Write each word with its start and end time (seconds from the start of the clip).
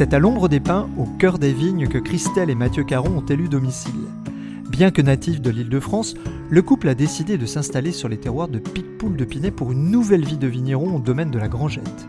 C'est 0.00 0.14
à 0.14 0.18
l'ombre 0.18 0.48
des 0.48 0.60
pins, 0.60 0.88
au 0.96 1.04
cœur 1.04 1.38
des 1.38 1.52
vignes, 1.52 1.86
que 1.86 1.98
Christelle 1.98 2.48
et 2.48 2.54
Mathieu 2.54 2.84
Caron 2.84 3.18
ont 3.18 3.26
élu 3.26 3.50
domicile. 3.50 4.08
Bien 4.70 4.90
que 4.90 5.02
natif 5.02 5.42
de 5.42 5.50
l'île 5.50 5.68
de 5.68 5.78
France, 5.78 6.14
le 6.48 6.62
couple 6.62 6.88
a 6.88 6.94
décidé 6.94 7.36
de 7.36 7.44
s'installer 7.44 7.92
sur 7.92 8.08
les 8.08 8.16
terroirs 8.16 8.48
de 8.48 8.58
Picpoul 8.58 9.14
de 9.14 9.26
Pinet 9.26 9.50
pour 9.50 9.72
une 9.72 9.90
nouvelle 9.90 10.24
vie 10.24 10.38
de 10.38 10.46
vigneron 10.46 10.96
au 10.96 11.00
domaine 11.00 11.30
de 11.30 11.38
la 11.38 11.48
Grangette. 11.48 12.08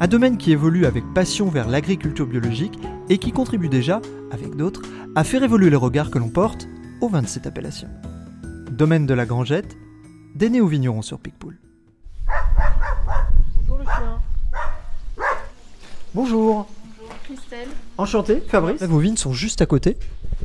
Un 0.00 0.08
domaine 0.08 0.36
qui 0.36 0.50
évolue 0.50 0.84
avec 0.84 1.04
passion 1.14 1.48
vers 1.48 1.68
l'agriculture 1.68 2.26
biologique 2.26 2.76
et 3.08 3.18
qui 3.18 3.30
contribue 3.30 3.68
déjà, 3.68 4.00
avec 4.32 4.56
d'autres, 4.56 4.82
à 5.14 5.22
faire 5.22 5.44
évoluer 5.44 5.70
le 5.70 5.76
regard 5.76 6.10
que 6.10 6.18
l'on 6.18 6.30
porte 6.30 6.66
au 7.00 7.08
vin 7.08 7.22
de 7.22 7.28
cette 7.28 7.46
appellation. 7.46 7.86
Domaine 8.72 9.06
de 9.06 9.14
la 9.14 9.26
Grangette, 9.26 9.76
des 10.34 10.50
néo-vignerons 10.50 11.02
sur 11.02 11.20
Picpoul. 11.20 11.56
Bonjour 13.54 13.78
le 13.78 13.84
chien. 13.84 14.18
Bonjour. 16.12 16.66
Christelle. 17.28 17.68
Enchanté, 17.98 18.42
Fabrice. 18.48 18.82
Vos 18.82 18.98
vignes 18.98 19.16
sont 19.18 19.34
juste 19.34 19.60
à 19.60 19.66
côté. 19.66 19.96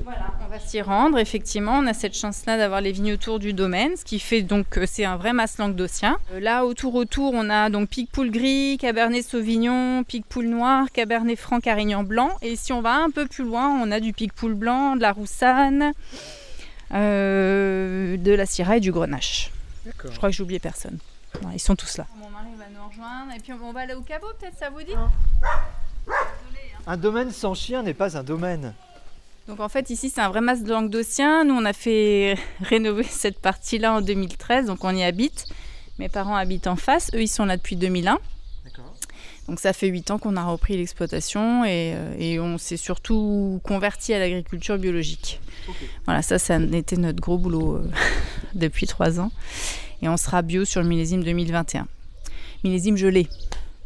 Voilà, 0.03 0.33
on 0.45 0.49
va 0.49 0.59
s'y 0.59 0.81
rendre. 0.81 1.17
Effectivement, 1.17 1.77
on 1.77 1.87
a 1.87 1.93
cette 1.93 2.15
chance-là 2.15 2.57
d'avoir 2.57 2.81
les 2.81 2.91
vignes 2.91 3.13
autour 3.13 3.39
du 3.39 3.53
domaine, 3.53 3.95
ce 3.95 4.03
qui 4.03 4.19
fait 4.19 4.41
donc 4.41 4.67
que 4.69 4.85
c'est 4.85 5.05
un 5.05 5.15
vrai 5.15 5.31
masse 5.33 5.57
languedocien. 5.59 6.17
Euh, 6.33 6.39
Là, 6.39 6.65
autour, 6.65 6.95
autour, 6.95 7.33
on 7.33 7.49
a 7.49 7.69
donc 7.69 7.89
Picpoul 7.89 8.31
gris, 8.31 8.77
Cabernet 8.79 9.23
Sauvignon, 9.23 10.03
Picpoul 10.03 10.45
noir, 10.47 10.91
Cabernet 10.91 11.39
franc, 11.39 11.59
Carignan 11.61 12.03
blanc. 12.03 12.31
Et 12.41 12.55
si 12.55 12.73
on 12.73 12.81
va 12.81 12.95
un 12.95 13.11
peu 13.11 13.27
plus 13.27 13.45
loin, 13.45 13.69
on 13.69 13.91
a 13.91 13.99
du 13.99 14.11
Picpoul 14.11 14.55
blanc, 14.55 14.95
de 14.97 15.01
la 15.01 15.13
Roussanne, 15.13 15.93
euh, 16.93 18.17
de 18.17 18.31
la 18.33 18.45
Syrah 18.45 18.77
et 18.77 18.79
du 18.81 18.91
Grenache. 18.91 19.51
Je 19.85 20.17
crois 20.17 20.29
que 20.29 20.35
j'ai 20.35 20.43
oublié 20.43 20.59
personne. 20.59 20.97
Ils 21.53 21.59
sont 21.59 21.75
tous 21.75 21.97
là. 21.97 22.05
Mon 22.17 22.29
mari 22.29 22.49
va 22.57 22.65
nous 22.73 22.87
rejoindre 22.87 23.31
et 23.35 23.39
puis 23.39 23.53
on 23.53 23.71
va 23.71 23.81
aller 23.81 23.95
au 23.95 24.01
cabot, 24.01 24.27
peut-être, 24.39 24.57
ça 24.57 24.69
vous 24.69 24.83
dit? 24.83 24.93
Un 26.85 26.97
domaine 26.97 27.31
sans 27.31 27.53
chien 27.53 27.83
n'est 27.83 27.93
pas 27.93 28.17
un 28.17 28.23
domaine. 28.23 28.73
Donc 29.47 29.59
en 29.59 29.69
fait 29.69 29.89
ici 29.89 30.09
c'est 30.09 30.21
un 30.21 30.29
vrai 30.29 30.41
masse 30.41 30.63
languedocien. 30.63 31.43
Nous 31.43 31.53
on 31.53 31.65
a 31.65 31.73
fait 31.73 32.37
rénover 32.61 33.03
cette 33.03 33.39
partie-là 33.39 33.93
en 33.93 34.01
2013, 34.01 34.67
donc 34.67 34.83
on 34.83 34.95
y 34.95 35.03
habite. 35.03 35.45
Mes 35.99 36.09
parents 36.09 36.35
habitent 36.35 36.67
en 36.67 36.75
face, 36.75 37.11
eux 37.13 37.21
ils 37.21 37.27
sont 37.27 37.45
là 37.45 37.57
depuis 37.57 37.75
2001. 37.75 38.19
Donc 39.49 39.59
ça 39.59 39.73
fait 39.73 39.87
8 39.87 40.11
ans 40.11 40.19
qu'on 40.19 40.37
a 40.37 40.45
repris 40.45 40.77
l'exploitation 40.77 41.65
et, 41.65 41.93
euh, 41.95 42.15
et 42.17 42.39
on 42.39 42.57
s'est 42.57 42.77
surtout 42.77 43.59
converti 43.63 44.13
à 44.13 44.19
l'agriculture 44.19 44.77
biologique. 44.77 45.41
Voilà, 46.05 46.21
ça 46.21 46.39
ça 46.39 46.55
a 46.55 46.59
été 46.59 46.95
notre 46.95 47.19
gros 47.19 47.37
boulot 47.37 47.75
euh, 47.75 47.91
depuis 48.55 48.87
3 48.87 49.19
ans. 49.19 49.31
Et 50.01 50.07
on 50.07 50.15
sera 50.15 50.41
bio 50.41 50.63
sur 50.63 50.81
le 50.81 50.87
millésime 50.87 51.23
2021. 51.23 51.87
Millésime 52.63 52.95
gelé. 52.95 53.27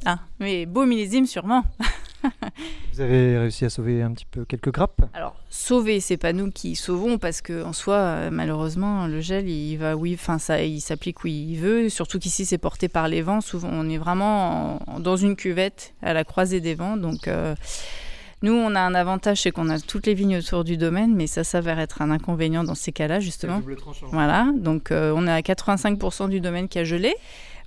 Ah, 0.06 0.20
mais 0.40 0.68
beau 0.68 0.86
millésime 0.86 1.26
sûrement. 1.26 1.64
Vous 2.94 3.02
avez 3.02 3.38
réussi 3.38 3.66
à 3.66 3.70
sauver 3.70 4.02
un 4.02 4.12
petit 4.12 4.26
peu 4.30 4.44
quelques 4.46 4.72
grappes 4.72 5.02
Alors, 5.14 5.36
sauver, 5.50 6.00
c'est 6.00 6.18
pas 6.18 6.34
nous 6.34 6.52
qui 6.52 6.76
sauvons 6.76 7.18
parce 7.18 7.42
que 7.42 7.64
en 7.64 7.74
soi, 7.74 7.96
euh, 7.96 8.30
malheureusement, 8.32 9.08
le 9.08 9.22
gel, 9.22 9.48
il 9.48 9.78
va, 9.78 9.96
oui, 9.96 10.14
enfin, 10.20 10.40
ça, 10.40 10.62
il 10.64 10.82
s'applique 10.82 11.24
où 11.24 11.28
il 11.28 11.56
veut. 11.58 11.90
Surtout 11.90 12.20
qu'ici, 12.20 12.46
c'est 12.46 12.58
porté 12.58 12.88
par 12.88 13.08
les 13.08 13.22
vents. 13.22 13.42
Souvent, 13.42 13.70
on 13.72 13.88
est 13.90 13.98
vraiment 14.00 14.80
en- 14.92 15.00
dans 15.00 15.16
une 15.18 15.36
cuvette 15.36 15.94
à 16.02 16.14
la 16.14 16.24
croisée 16.24 16.60
des 16.60 16.74
vents. 16.76 16.98
Donc, 16.98 17.28
euh, 17.28 17.56
nous, 18.42 18.54
on 18.54 18.76
a 18.76 18.82
un 18.82 18.94
avantage, 18.96 19.42
c'est 19.42 19.52
qu'on 19.52 19.70
a 19.70 19.80
toutes 19.80 20.06
les 20.08 20.14
vignes 20.14 20.38
autour 20.38 20.64
du 20.64 20.78
domaine, 20.78 21.16
mais 21.16 21.28
ça 21.28 21.44
s'avère 21.44 21.80
être 21.80 22.02
un 22.02 22.12
inconvénient 22.12 22.64
dans 22.64 22.76
ces 22.76 22.92
cas-là, 22.92 23.20
justement. 23.20 23.62
Voilà, 24.12 24.52
donc 24.56 24.92
euh, 24.92 25.14
on 25.16 25.28
est 25.28 25.32
à 25.32 25.42
85% 25.42 26.30
du 26.30 26.40
domaine 26.40 26.68
qui 26.68 26.80
a 26.80 26.84
gelé. 26.84 27.16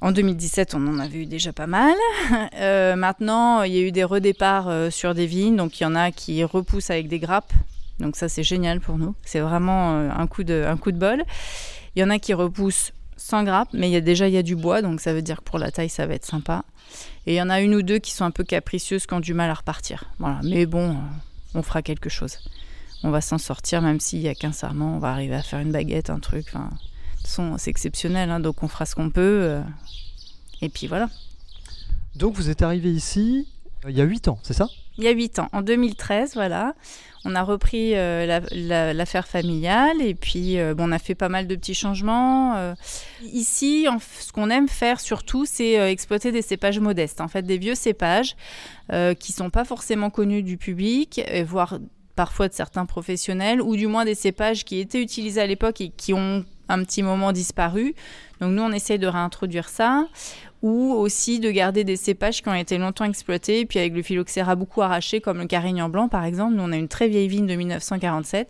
En 0.00 0.12
2017, 0.12 0.74
on 0.74 0.86
en 0.86 0.98
avait 0.98 1.18
eu 1.18 1.26
déjà 1.26 1.52
pas 1.52 1.66
mal. 1.66 1.94
Euh, 2.56 2.94
maintenant, 2.94 3.62
il 3.62 3.72
y 3.72 3.78
a 3.78 3.80
eu 3.80 3.92
des 3.92 4.04
redéparts 4.04 4.68
euh, 4.68 4.90
sur 4.90 5.14
des 5.14 5.26
vignes, 5.26 5.56
donc 5.56 5.80
il 5.80 5.84
y 5.84 5.86
en 5.86 5.94
a 5.94 6.10
qui 6.10 6.44
repoussent 6.44 6.90
avec 6.90 7.08
des 7.08 7.18
grappes. 7.18 7.52
Donc 7.98 8.16
ça, 8.16 8.28
c'est 8.28 8.42
génial 8.42 8.80
pour 8.80 8.98
nous. 8.98 9.14
C'est 9.24 9.40
vraiment 9.40 9.94
euh, 9.94 10.10
un, 10.10 10.26
coup 10.26 10.44
de, 10.44 10.64
un 10.66 10.76
coup 10.76 10.92
de 10.92 10.98
bol. 10.98 11.24
Il 11.94 12.00
y 12.00 12.04
en 12.04 12.10
a 12.10 12.18
qui 12.18 12.34
repoussent 12.34 12.92
sans 13.16 13.44
grappe, 13.44 13.68
mais 13.72 13.88
il 13.88 13.92
y 13.92 13.96
a 13.96 14.00
déjà 14.00 14.28
il 14.28 14.34
y 14.34 14.36
a 14.36 14.42
du 14.42 14.56
bois, 14.56 14.82
donc 14.82 15.00
ça 15.00 15.12
veut 15.14 15.22
dire 15.22 15.38
que 15.38 15.44
pour 15.44 15.58
la 15.58 15.70
taille, 15.70 15.88
ça 15.88 16.06
va 16.06 16.14
être 16.14 16.26
sympa. 16.26 16.64
Et 17.26 17.34
il 17.34 17.36
y 17.36 17.42
en 17.42 17.50
a 17.50 17.60
une 17.60 17.74
ou 17.74 17.82
deux 17.82 17.98
qui 17.98 18.12
sont 18.12 18.24
un 18.24 18.30
peu 18.30 18.44
capricieuses, 18.44 19.06
qui 19.06 19.14
ont 19.14 19.20
du 19.20 19.34
mal 19.34 19.50
à 19.50 19.54
repartir. 19.54 20.04
Voilà. 20.18 20.40
Mais 20.42 20.66
bon, 20.66 20.96
on 21.54 21.62
fera 21.62 21.82
quelque 21.82 22.08
chose. 22.08 22.38
On 23.02 23.10
va 23.10 23.20
s'en 23.20 23.38
sortir, 23.38 23.80
même 23.80 24.00
s'il 24.00 24.20
y 24.20 24.28
a 24.28 24.34
qu'un 24.34 24.52
sarment, 24.52 24.96
on 24.96 24.98
va 24.98 25.10
arriver 25.10 25.34
à 25.34 25.42
faire 25.42 25.60
une 25.60 25.72
baguette, 25.72 26.10
un 26.10 26.18
truc. 26.18 26.46
Façon, 27.22 27.56
c'est 27.58 27.70
exceptionnel, 27.70 28.30
hein, 28.30 28.40
donc 28.40 28.62
on 28.62 28.68
fera 28.68 28.86
ce 28.86 28.94
qu'on 28.94 29.10
peut. 29.10 29.20
euh, 29.42 29.62
et 30.62 30.68
puis 30.68 30.86
voilà. 30.86 31.08
Donc 32.16 32.34
vous 32.34 32.50
êtes 32.50 32.62
arrivé 32.62 32.90
ici 32.90 33.48
euh, 33.84 33.90
il 33.90 33.96
y 33.96 34.00
a 34.00 34.04
8 34.04 34.28
ans, 34.28 34.38
c'est 34.42 34.52
ça? 34.54 34.68
Il 34.98 35.04
y 35.04 35.08
a 35.08 35.12
8 35.12 35.38
ans, 35.38 35.48
en 35.52 35.62
2013, 35.62 36.34
voilà. 36.34 36.74
On 37.24 37.34
a 37.34 37.42
repris 37.42 37.94
euh, 37.94 38.26
la- 38.26 38.40
la- 38.50 38.92
l'affaire 38.94 39.26
familiale 39.28 40.02
et 40.02 40.14
puis 40.14 40.58
euh, 40.58 40.74
bon, 40.74 40.88
on 40.88 40.92
a 40.92 40.98
fait 40.98 41.14
pas 41.14 41.28
mal 41.30 41.46
de 41.46 41.54
petits 41.54 41.74
changements. 41.74 42.56
euh. 42.56 42.74
Ici, 43.22 43.86
en 43.88 43.96
f- 43.96 44.26
ce 44.26 44.32
qu'on 44.32 44.50
aime 44.50 44.68
faire 44.68 45.00
surtout, 45.00 45.44
c'est 45.46 45.78
euh, 45.78 45.88
exploiter 45.90 46.32
des 46.32 46.42
cépages 46.42 46.80
modestes, 46.80 47.20
en 47.22 47.28
fait 47.28 47.42
des 47.42 47.56
vieux 47.58 47.74
cépages 47.74 48.36
euh, 48.92 49.14
qui 49.14 49.32
sont 49.32 49.48
pas 49.50 49.64
forcément 49.64 50.10
connus 50.10 50.42
du 50.42 50.56
public, 50.58 51.18
et 51.26 51.42
voire 51.42 51.78
parfois 52.16 52.48
de 52.48 52.54
certains 52.54 52.84
professionnels, 52.84 53.62
ou 53.62 53.76
du 53.76 53.86
moins 53.86 54.04
des 54.04 54.14
cépages 54.14 54.64
qui 54.64 54.78
étaient 54.80 55.00
utilisés 55.00 55.40
à 55.40 55.46
l'époque 55.46 55.80
et 55.80 55.90
qui 55.90 56.12
ont 56.12 56.44
un 56.70 56.82
petit 56.84 57.02
moment 57.02 57.32
disparu. 57.32 57.94
Donc 58.40 58.52
nous, 58.52 58.62
on 58.62 58.72
essaye 58.72 58.98
de 58.98 59.06
réintroduire 59.06 59.68
ça 59.68 60.06
ou 60.62 60.92
aussi 60.92 61.40
de 61.40 61.50
garder 61.50 61.84
des 61.84 61.96
cépages 61.96 62.42
qui 62.42 62.48
ont 62.48 62.54
été 62.54 62.76
longtemps 62.76 63.06
exploités, 63.06 63.64
puis 63.64 63.78
avec 63.78 63.94
le 63.94 64.02
phylloxéra 64.02 64.56
beaucoup 64.56 64.82
arraché, 64.82 65.20
comme 65.20 65.38
le 65.38 65.46
carignan 65.46 65.88
blanc 65.88 66.08
par 66.08 66.24
exemple. 66.24 66.54
Nous, 66.54 66.62
on 66.62 66.72
a 66.72 66.76
une 66.76 66.88
très 66.88 67.08
vieille 67.08 67.28
vigne 67.28 67.46
de 67.46 67.54
1947. 67.54 68.48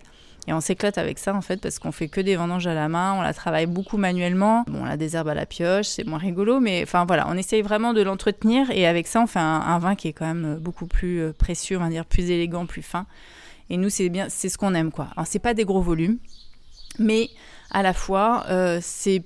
Et 0.48 0.52
on 0.52 0.60
s'éclate 0.60 0.96
avec 0.96 1.18
ça 1.18 1.34
en 1.34 1.42
fait 1.42 1.60
parce 1.60 1.78
qu'on 1.78 1.92
fait 1.92 2.08
que 2.08 2.20
des 2.20 2.34
vendanges 2.34 2.66
à 2.66 2.74
la 2.74 2.88
main, 2.88 3.14
on 3.14 3.20
la 3.20 3.34
travaille 3.34 3.66
beaucoup 3.66 3.98
manuellement. 3.98 4.64
Bon, 4.66 4.80
on 4.82 4.86
a 4.86 4.96
des 4.96 5.14
herbes 5.14 5.28
à 5.28 5.34
la 5.34 5.44
pioche, 5.44 5.86
c'est 5.86 6.04
moins 6.04 6.18
rigolo, 6.18 6.60
mais 6.60 6.82
enfin 6.82 7.04
voilà, 7.04 7.26
on 7.28 7.36
essaye 7.36 7.60
vraiment 7.60 7.92
de 7.92 8.00
l'entretenir 8.02 8.70
et 8.70 8.86
avec 8.86 9.06
ça 9.06 9.20
on 9.20 9.26
fait 9.26 9.38
un, 9.38 9.42
un 9.60 9.78
vin 9.78 9.94
qui 9.94 10.08
est 10.08 10.12
quand 10.14 10.26
même 10.26 10.56
beaucoup 10.56 10.86
plus 10.86 11.20
euh, 11.20 11.32
précieux, 11.32 11.76
on 11.76 11.80
va 11.80 11.90
dire 11.90 12.06
plus 12.06 12.30
élégant, 12.30 12.64
plus 12.64 12.82
fin. 12.82 13.06
Et 13.68 13.76
nous 13.76 13.90
c'est 13.90 14.08
bien, 14.08 14.28
c'est 14.30 14.48
ce 14.48 14.56
qu'on 14.56 14.74
aime 14.74 14.90
quoi. 14.90 15.08
Alors 15.14 15.26
c'est 15.26 15.38
pas 15.38 15.52
des 15.52 15.64
gros 15.64 15.82
volumes, 15.82 16.18
mais 16.98 17.28
à 17.70 17.82
la 17.82 17.92
fois 17.92 18.44
euh, 18.48 18.78
c'est 18.82 19.22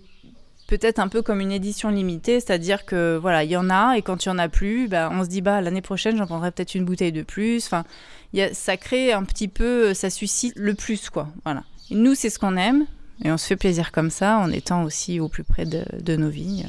peut-être 0.67 0.99
un 0.99 1.09
peu 1.09 1.23
comme 1.23 1.41
une 1.41 1.53
édition 1.53 1.91
limitée, 1.91 2.41
c'est-à-dire 2.41 2.85
que 2.85 3.19
voilà, 3.21 3.45
il 3.45 3.51
y 3.51 3.57
en 3.57 3.71
a 3.71 3.97
et 3.97 4.03
quand 4.03 4.25
il 4.25 4.29
y 4.29 4.33
en 4.33 4.39
a 4.39 4.49
plus, 4.49 4.89
bah, 4.89 5.11
on 5.13 5.23
se 5.25 5.29
dit 5.29 5.41
bah 5.41 5.61
l'année 5.61 5.83
prochaine 5.83 6.17
j'en 6.17 6.27
prendrai 6.27 6.51
peut-être 6.51 6.75
une 6.75 6.85
bouteille 6.85 7.13
de 7.13 7.23
plus. 7.23 7.67
Enfin, 7.67 7.85
y 8.33 8.43
a- 8.43 8.55
ça 8.55 8.77
crée 8.77 9.13
un 9.13 9.25
petit 9.25 9.49
peu, 9.49 9.95
ça 9.95 10.11
suscite 10.11 10.55
le 10.57 10.75
plus 10.75 11.11
quoi. 11.11 11.29
Voilà. 11.45 11.65
Nous 11.91 12.15
c'est 12.15 12.31
ce 12.31 12.39
qu'on 12.39 12.57
aime 12.57 12.87
et 13.23 13.31
on 13.31 13.37
se 13.37 13.47
fait 13.47 13.57
plaisir 13.57 13.93
comme 13.93 14.11
ça 14.11 14.39
en 14.39 14.51
étant 14.51 14.85
aussi 14.85 15.21
au 15.21 15.29
plus 15.29 15.45
près 15.45 15.67
de, 15.67 16.17
nos 16.17 16.31
vignes 16.31 16.69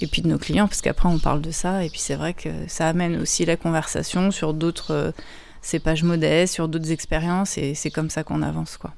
et 0.00 0.06
puis 0.06 0.22
de 0.22 0.28
nos 0.28 0.38
clients 0.38 0.68
parce 0.68 0.80
qu'après 0.80 1.08
on 1.08 1.18
parle 1.18 1.42
de 1.42 1.50
ça 1.50 1.84
et 1.84 1.90
puis 1.90 2.00
c'est 2.00 2.14
vrai 2.16 2.32
que 2.32 2.48
ça 2.68 2.88
amène 2.88 3.20
aussi 3.20 3.44
la 3.44 3.56
conversation 3.56 4.30
sur 4.30 4.54
d'autres 4.54 4.92
euh, 4.92 5.12
cépages 5.62 6.02
modestes, 6.02 6.54
sur 6.54 6.68
d'autres 6.68 6.92
expériences 6.92 7.58
et 7.58 7.74
c'est 7.74 7.90
comme 7.90 8.10
ça 8.10 8.22
qu'on 8.22 8.42
avance 8.42 8.76
quoi. 8.76 8.92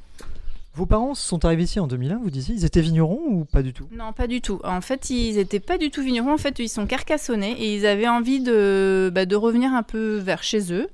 Vos 0.76 0.84
parents 0.84 1.14
sont 1.14 1.46
arrivés 1.46 1.62
ici 1.62 1.80
en 1.80 1.86
2001, 1.86 2.18
vous 2.22 2.30
disiez. 2.30 2.54
Ils 2.54 2.66
étaient 2.66 2.82
vignerons 2.82 3.22
ou 3.28 3.44
pas 3.46 3.62
du 3.62 3.72
tout? 3.72 3.88
Non, 3.92 4.12
pas 4.12 4.26
du 4.26 4.42
tout. 4.42 4.60
En 4.62 4.82
fait, 4.82 5.08
ils 5.08 5.38
étaient 5.38 5.58
pas 5.58 5.78
du 5.78 5.90
tout 5.90 6.02
vignerons. 6.02 6.34
En 6.34 6.36
fait, 6.36 6.58
ils 6.58 6.68
sont 6.68 6.84
carcassonnés 6.84 7.52
et 7.52 7.74
ils 7.74 7.86
avaient 7.86 8.06
envie 8.06 8.40
de, 8.40 9.10
bah, 9.10 9.24
de 9.24 9.36
revenir 9.36 9.72
un 9.72 9.82
peu 9.82 10.16
vers 10.16 10.42
chez 10.42 10.74
eux. 10.74 10.90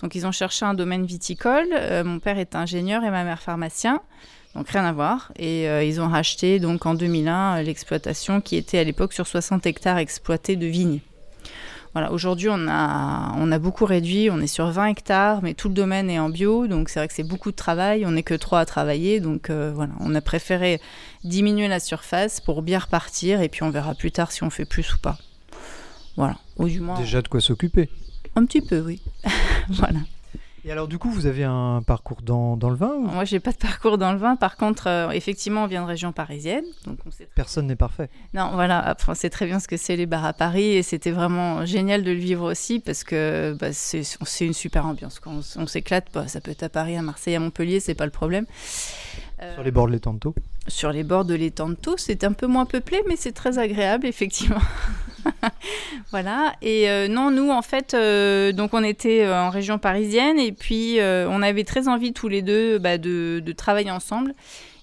Donc, 0.00 0.16
ils 0.16 0.26
ont 0.26 0.32
cherché 0.32 0.64
un 0.66 0.74
domaine 0.74 1.06
viticole. 1.06 1.68
Euh, 1.74 2.02
mon 2.02 2.18
père 2.18 2.40
est 2.40 2.56
ingénieur 2.56 3.04
et 3.04 3.10
ma 3.10 3.22
mère 3.22 3.40
pharmacien. 3.40 4.00
Donc, 4.56 4.68
rien 4.68 4.84
à 4.84 4.92
voir. 4.92 5.30
Et 5.36 5.68
euh, 5.68 5.84
ils 5.84 6.00
ont 6.00 6.08
racheté, 6.08 6.58
donc, 6.58 6.84
en 6.84 6.94
2001, 6.94 7.58
euh, 7.58 7.62
l'exploitation 7.62 8.40
qui 8.40 8.56
était 8.56 8.78
à 8.78 8.84
l'époque 8.84 9.12
sur 9.12 9.28
60 9.28 9.64
hectares 9.64 9.98
exploités 9.98 10.56
de 10.56 10.66
vignes. 10.66 10.98
Voilà, 11.92 12.12
aujourd'hui, 12.12 12.48
on 12.48 12.68
a, 12.68 13.34
on 13.36 13.50
a 13.50 13.58
beaucoup 13.58 13.84
réduit. 13.84 14.30
On 14.30 14.40
est 14.40 14.46
sur 14.46 14.70
20 14.70 14.86
hectares, 14.86 15.42
mais 15.42 15.54
tout 15.54 15.68
le 15.68 15.74
domaine 15.74 16.08
est 16.08 16.20
en 16.20 16.28
bio. 16.28 16.68
Donc, 16.68 16.88
c'est 16.88 17.00
vrai 17.00 17.08
que 17.08 17.14
c'est 17.14 17.24
beaucoup 17.24 17.50
de 17.50 17.56
travail. 17.56 18.06
On 18.06 18.12
n'est 18.12 18.22
que 18.22 18.34
trois 18.34 18.60
à 18.60 18.64
travailler. 18.64 19.20
Donc, 19.20 19.50
euh, 19.50 19.72
voilà, 19.74 19.92
on 19.98 20.14
a 20.14 20.20
préféré 20.20 20.80
diminuer 21.24 21.66
la 21.66 21.80
surface 21.80 22.40
pour 22.40 22.62
bien 22.62 22.78
repartir. 22.78 23.40
Et 23.40 23.48
puis, 23.48 23.64
on 23.64 23.70
verra 23.70 23.94
plus 23.94 24.12
tard 24.12 24.30
si 24.30 24.44
on 24.44 24.50
fait 24.50 24.64
plus 24.64 24.94
ou 24.94 24.98
pas. 24.98 25.18
Voilà, 26.16 26.36
ou 26.58 26.68
du 26.68 26.80
moins. 26.80 26.98
Déjà 26.98 27.22
de 27.22 27.28
quoi 27.28 27.40
s'occuper. 27.40 27.88
Un 28.36 28.44
petit 28.44 28.60
peu, 28.60 28.80
oui. 28.80 29.00
voilà. 29.70 29.98
Et 30.64 30.70
alors, 30.70 30.88
du 30.88 30.98
coup, 30.98 31.10
vous 31.10 31.26
avez 31.26 31.44
un 31.44 31.82
parcours 31.86 32.20
dans, 32.22 32.56
dans 32.56 32.68
le 32.68 32.76
vin 32.76 32.92
ou... 32.92 33.06
Moi, 33.06 33.24
j'ai 33.24 33.40
pas 33.40 33.52
de 33.52 33.56
parcours 33.56 33.96
dans 33.96 34.12
le 34.12 34.18
vin. 34.18 34.36
Par 34.36 34.56
contre, 34.56 34.88
euh, 34.88 35.10
effectivement, 35.10 35.64
on 35.64 35.66
vient 35.66 35.82
de 35.82 35.86
région 35.86 36.12
parisienne. 36.12 36.64
Donc 36.86 36.98
on 37.06 37.10
sait... 37.10 37.28
Personne 37.34 37.66
n'est 37.66 37.76
parfait. 37.76 38.10
Non, 38.34 38.50
voilà. 38.52 38.94
On 39.08 39.14
sait 39.14 39.30
très 39.30 39.46
bien 39.46 39.58
ce 39.58 39.68
que 39.68 39.78
c'est 39.78 39.96
les 39.96 40.06
bars 40.06 40.24
à 40.24 40.32
Paris. 40.34 40.76
Et 40.76 40.82
c'était 40.82 41.12
vraiment 41.12 41.64
génial 41.64 42.04
de 42.04 42.10
le 42.10 42.18
vivre 42.18 42.50
aussi 42.50 42.78
parce 42.78 43.04
que 43.04 43.56
bah, 43.58 43.72
c'est 43.72 44.44
une 44.44 44.52
super 44.52 44.84
ambiance. 44.84 45.18
Quand 45.18 45.32
on, 45.32 45.62
on 45.62 45.66
s'éclate, 45.66 46.08
bah, 46.12 46.28
ça 46.28 46.40
peut 46.42 46.50
être 46.50 46.62
à 46.62 46.68
Paris, 46.68 46.96
à 46.96 47.02
Marseille, 47.02 47.36
à 47.36 47.40
Montpellier, 47.40 47.80
c'est 47.80 47.94
pas 47.94 48.04
le 48.04 48.12
problème. 48.12 48.44
Euh, 49.42 49.54
sur 49.54 49.62
les 49.62 49.70
bords 49.70 49.86
de 49.86 49.92
l'étang 49.92 50.12
de 50.12 50.18
Sur 50.70 50.92
les 50.92 51.02
bords 51.02 51.24
de 51.24 51.34
l'étang 51.34 51.68
de 51.68 51.74
Thau, 51.74 51.96
c'est 51.96 52.22
un 52.22 52.32
peu 52.32 52.46
moins 52.46 52.64
peuplé, 52.64 53.02
mais 53.08 53.16
c'est 53.16 53.32
très 53.32 53.58
agréable, 53.58 54.06
effectivement. 54.06 54.60
voilà. 56.10 56.54
Et 56.62 56.88
euh, 56.88 57.08
non, 57.08 57.32
nous, 57.32 57.50
en 57.50 57.62
fait, 57.62 57.92
euh, 57.94 58.52
donc 58.52 58.72
on 58.72 58.84
était 58.84 59.24
euh, 59.24 59.42
en 59.42 59.50
région 59.50 59.78
parisienne 59.78 60.38
et 60.38 60.52
puis 60.52 60.98
on 61.00 61.42
avait 61.42 61.64
très 61.64 61.88
envie 61.88 62.12
tous 62.12 62.28
les 62.28 62.42
deux 62.42 62.78
bah, 62.78 62.98
de, 62.98 63.42
de, 63.44 63.52
travailler 63.52 63.90
ensemble 63.90 64.34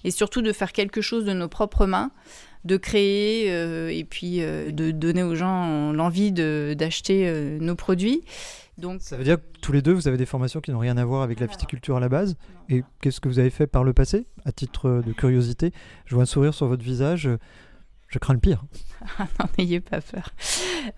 et 0.04 0.10
surtout 0.10 0.42
de 0.42 0.52
faire 0.52 0.72
quelque 0.72 1.00
chose 1.00 1.24
de 1.24 1.32
nos 1.32 1.48
propres 1.48 1.86
mains 1.86 2.10
de 2.64 2.76
créer 2.76 3.46
et 3.46 4.04
puis 4.04 4.40
de 4.40 4.90
donner 4.90 5.22
aux 5.22 5.36
gens 5.36 5.92
l'envie 5.92 6.32
d'acheter 6.32 7.30
nos 7.60 7.76
produits. 7.76 8.22
Donc, 8.78 9.02
ça 9.02 9.16
veut 9.16 9.24
dire 9.24 9.36
que 9.36 9.58
tous 9.60 9.72
les 9.72 9.82
deux, 9.82 9.92
vous 9.92 10.06
avez 10.06 10.16
des 10.16 10.26
formations 10.26 10.60
qui 10.60 10.70
n'ont 10.70 10.78
rien 10.78 10.96
à 10.96 11.04
voir 11.04 11.22
avec 11.22 11.40
la 11.40 11.46
viticulture 11.46 11.96
à 11.96 12.00
la 12.00 12.08
base. 12.08 12.36
Et 12.68 12.84
qu'est-ce 13.00 13.20
que 13.20 13.28
vous 13.28 13.40
avez 13.40 13.50
fait 13.50 13.66
par 13.66 13.82
le 13.84 13.92
passé, 13.92 14.26
à 14.44 14.52
titre 14.52 15.02
de 15.04 15.12
curiosité? 15.12 15.72
Je 16.06 16.14
vois 16.14 16.22
un 16.22 16.26
sourire 16.26 16.54
sur 16.54 16.68
votre 16.68 16.84
visage. 16.84 17.28
Je 18.08 18.18
crains 18.18 18.34
le 18.34 18.40
pire. 18.40 18.64
non, 19.18 19.46
n'ayez 19.58 19.80
pas 19.80 20.00
peur. 20.00 20.30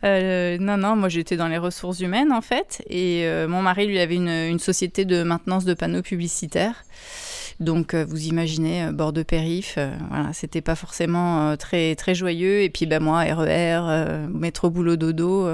Euh, 0.05 0.59
non, 0.59 0.77
non, 0.77 0.95
moi 0.95 1.09
j'étais 1.09 1.37
dans 1.37 1.49
les 1.49 1.59
ressources 1.59 2.01
humaines 2.01 2.33
en 2.33 2.41
fait. 2.41 2.85
Et 2.87 3.25
euh, 3.25 3.49
mon 3.49 3.63
mari, 3.63 3.87
lui, 3.87 3.99
avait 3.99 4.15
une, 4.15 4.59
société 4.61 5.05
de 5.05 5.25
maintenance 5.25 5.65
de 5.65 5.75
panneaux 5.75 6.03
publicitaires. 6.03 6.85
Donc 7.61 7.95
euh, 7.95 8.05
vous 8.05 8.27
imaginez, 8.27 8.91
bord 8.93 9.13
de 9.13 9.23
périph, 9.23 9.79
voilà, 10.09 10.33
c'était 10.33 10.61
pas 10.61 10.75
forcément 10.75 11.57
très, 11.57 11.95
très 11.95 12.15
joyeux. 12.15 12.63
Et 12.63 12.71
puis 12.71 12.87
ben, 12.87 13.03
moi, 13.03 13.23
RER, 13.23 14.27
métro 14.29 14.71
boulot 14.71 14.97
dodo. 14.97 15.49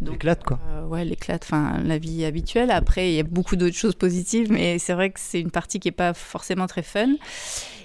L'éclate 0.00 0.42
quoi. 0.44 0.58
ouais, 0.88 1.04
l'éclate, 1.04 1.42
enfin 1.44 1.78
la 1.84 1.98
vie 1.98 2.24
habituelle. 2.24 2.70
Après, 2.70 3.10
il 3.10 3.16
y 3.16 3.20
a 3.20 3.24
beaucoup 3.24 3.56
d'autres 3.56 3.76
choses 3.76 3.94
positives, 3.94 4.50
mais 4.50 4.78
c'est 4.78 4.94
vrai 4.94 5.10
que 5.10 5.20
c'est 5.20 5.40
une 5.40 5.50
partie 5.50 5.78
qui 5.78 5.88
est 5.88 5.92
pas 5.92 6.14
forcément 6.14 6.66
très 6.66 6.82
fun. 6.82 7.08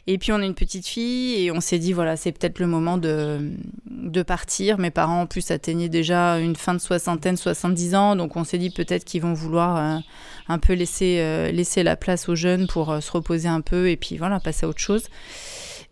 Et 0.08 0.20
puis 0.20 0.32
on 0.32 0.36
a 0.36 0.46
une 0.46 0.54
petite 0.54 0.88
fille 0.88 1.44
et 1.44 1.52
on 1.52 1.60
s'est 1.60 1.80
dit 1.80 1.92
voilà 1.92 2.16
c'est 2.16 2.32
peut-être 2.32 2.60
le 2.60 2.68
moment 2.68 2.98
de, 2.98 3.52
de 3.90 4.24
partir. 4.24 4.78
Mes 4.78 4.92
parents 4.92 5.22
en 5.22 5.26
plus 5.26 5.50
atteignaient 5.50 5.90
déjà 5.90 6.38
une 6.38 6.56
fin 6.56 6.76
de 6.76 6.80
soixantaine, 6.80 7.38
70 7.38 7.96
ans, 7.96 8.16
donc 8.16 8.36
on 8.36 8.44
s'est 8.44 8.60
dit 8.60 8.70
peut-être 8.70 9.04
qu'ils 9.04 9.24
vont 9.24 9.34
vouloir 9.34 9.78
euh, 9.78 10.00
un 10.48 10.60
peu 10.60 10.74
laisser, 10.74 11.18
euh, 11.20 11.52
laisser 11.52 11.82
la 11.82 11.96
place 11.96 12.30
aux 12.30 12.36
jeunes 12.36 12.68
pour 12.68 12.92
euh, 12.92 13.00
se 13.02 13.12
reposer 13.12 13.48
un 13.48 13.62
peu 13.62 13.90
et 13.90 13.98
puis 13.98 14.18
voilà 14.18 14.40
passer 14.40 14.68
à 14.68 14.70
autre 14.70 14.80
chose. 14.80 15.06